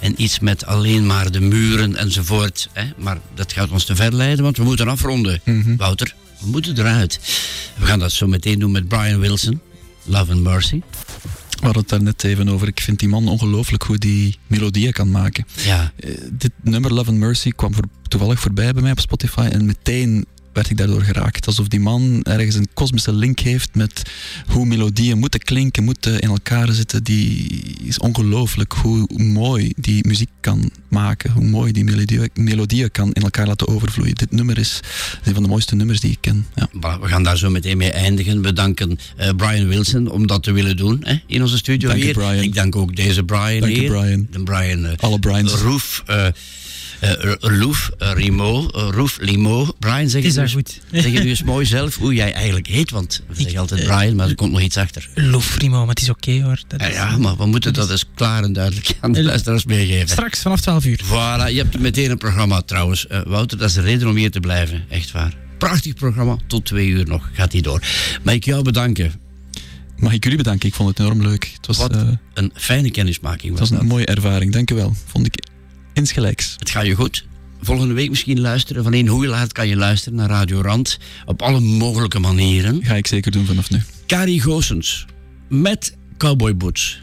[0.00, 2.68] En iets met alleen maar de muren enzovoort.
[2.72, 2.84] Hè?
[2.96, 5.40] Maar dat gaat ons te ver leiden, want we moeten afronden.
[5.76, 7.20] Wouter, we moeten eruit.
[7.78, 9.60] We gaan dat zo meteen doen met Brian Wilson,
[10.04, 10.82] Love and Mercy.
[11.56, 12.68] We hadden het daar net even over.
[12.68, 15.46] Ik vind die man ongelooflijk hoe die melodieën kan maken.
[15.64, 15.92] Ja.
[15.96, 19.64] Eh, dit nummer Love and Mercy kwam voor, toevallig voorbij bij mij op Spotify en
[19.64, 20.26] meteen
[20.56, 21.46] werd ik daardoor geraakt.
[21.46, 24.02] Alsof die man ergens een kosmische link heeft met
[24.46, 27.02] hoe melodieën moeten klinken, moeten in elkaar zitten.
[27.04, 27.46] Die
[27.84, 33.22] is ongelooflijk hoe mooi die muziek kan maken, hoe mooi die melodieën, melodieën kan in
[33.22, 34.14] elkaar laten overvloeien.
[34.14, 34.80] Dit nummer is
[35.24, 36.46] een van de mooiste nummers die ik ken.
[36.54, 36.68] Ja.
[36.80, 38.42] We gaan daar zo meteen mee eindigen.
[38.42, 42.00] We danken eh, Brian Wilson om dat te willen doen hè, in onze studio Dank
[42.00, 42.14] je, hier.
[42.14, 42.42] Brian.
[42.42, 43.84] Ik dank ook deze Brian Dank je.
[43.86, 44.26] Brian.
[44.30, 44.84] De Brian.
[44.86, 45.54] eh, Alle Brians.
[46.06, 46.26] Eh
[47.00, 49.74] eh, Loef, eh, Rimo, eh, Roef, Limo.
[49.78, 50.80] Brian, zeg Is het dat nu- goed?
[50.92, 54.16] Zeg het nu eens mooi zelf hoe jij eigenlijk heet, want we zeggen altijd Brian,
[54.16, 55.08] maar er komt nog iets achter.
[55.14, 56.58] Loef, Rimo, maar het is oké hoor.
[56.66, 59.64] Dat Ja, is- ja, maar we moeten dat eens klaar en duidelijk aan de luisteraars
[59.64, 60.08] meegeven.
[60.08, 61.00] Straks vanaf 12 uur.
[61.04, 63.06] Voilà, je hebt meteen een programma trouwens.
[63.06, 65.34] Eh, Wouter, dat is de reden om hier te blijven, echt waar.
[65.58, 67.82] Prachtig programma, tot twee uur nog gaat hij door.
[68.22, 69.12] Mag ik jou bedanken.
[69.96, 70.68] Mag ik jullie bedanken?
[70.68, 71.50] Ik vond het enorm leuk.
[71.56, 71.96] Het was, Wat
[72.34, 73.80] een fijne kennismaking het was was dat.
[73.80, 74.52] een mooie ervaring.
[74.52, 74.96] Dank u wel.
[75.06, 75.34] Vond ik
[75.96, 76.54] insgelijks.
[76.58, 77.24] Het gaat je goed.
[77.60, 78.82] Volgende week misschien luisteren.
[78.82, 80.98] Van in hoe laat kan je luisteren naar Radio Rand.
[81.24, 82.84] Op alle mogelijke manieren.
[82.84, 83.82] Ga ik zeker doen vanaf nu.
[84.06, 85.06] Carrie Goossens.
[85.48, 87.02] Met Cowboy Boots.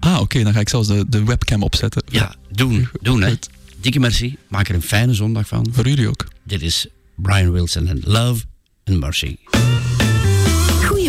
[0.00, 0.42] Ah, oké.
[0.42, 2.02] dan ga ik zelfs de, de webcam opzetten.
[2.08, 2.88] Ja, doen.
[3.00, 3.34] Doen, hè.
[3.80, 4.36] Dikke merci.
[4.48, 5.66] Maak er een fijne zondag van.
[5.72, 6.26] Voor jullie ook.
[6.44, 6.86] Dit is
[7.16, 8.44] Brian Wilson en Love
[8.84, 9.36] and Mercy.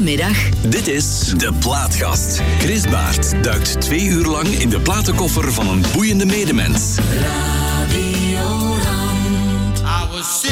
[0.01, 0.49] Goedemiddag.
[0.67, 2.41] Dit is De Plaatkast.
[2.59, 6.97] Chris Baert duikt twee uur lang in de platenkoffer van een boeiende medemens.
[6.97, 7.01] I
[10.11, 10.45] was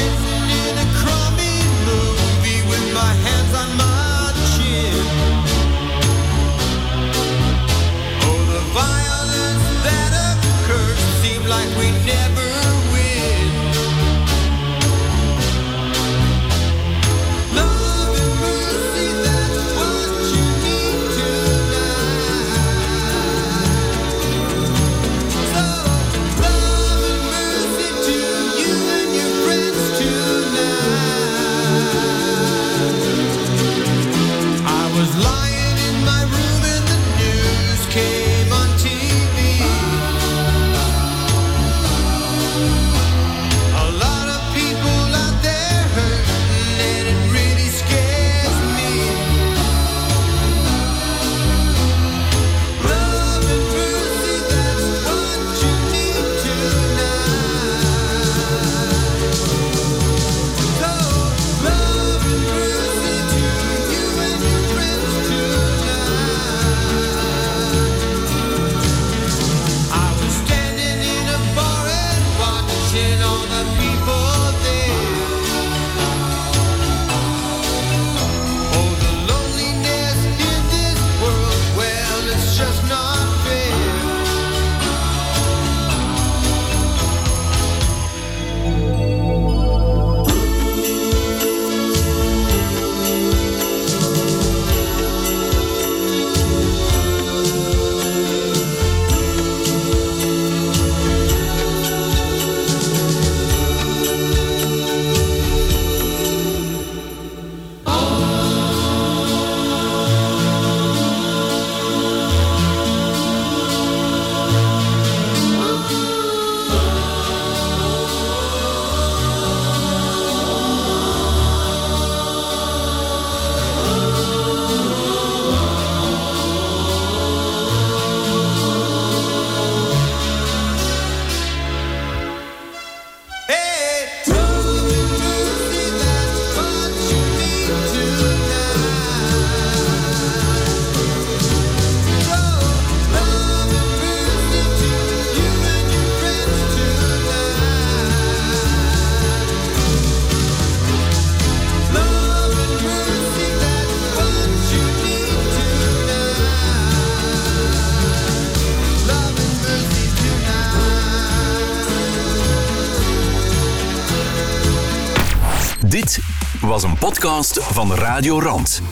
[167.00, 168.82] podcast van Radio Rand.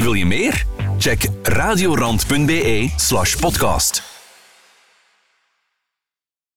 [0.00, 0.66] Wil je meer?
[0.98, 4.09] Check radiorand.be slash podcast.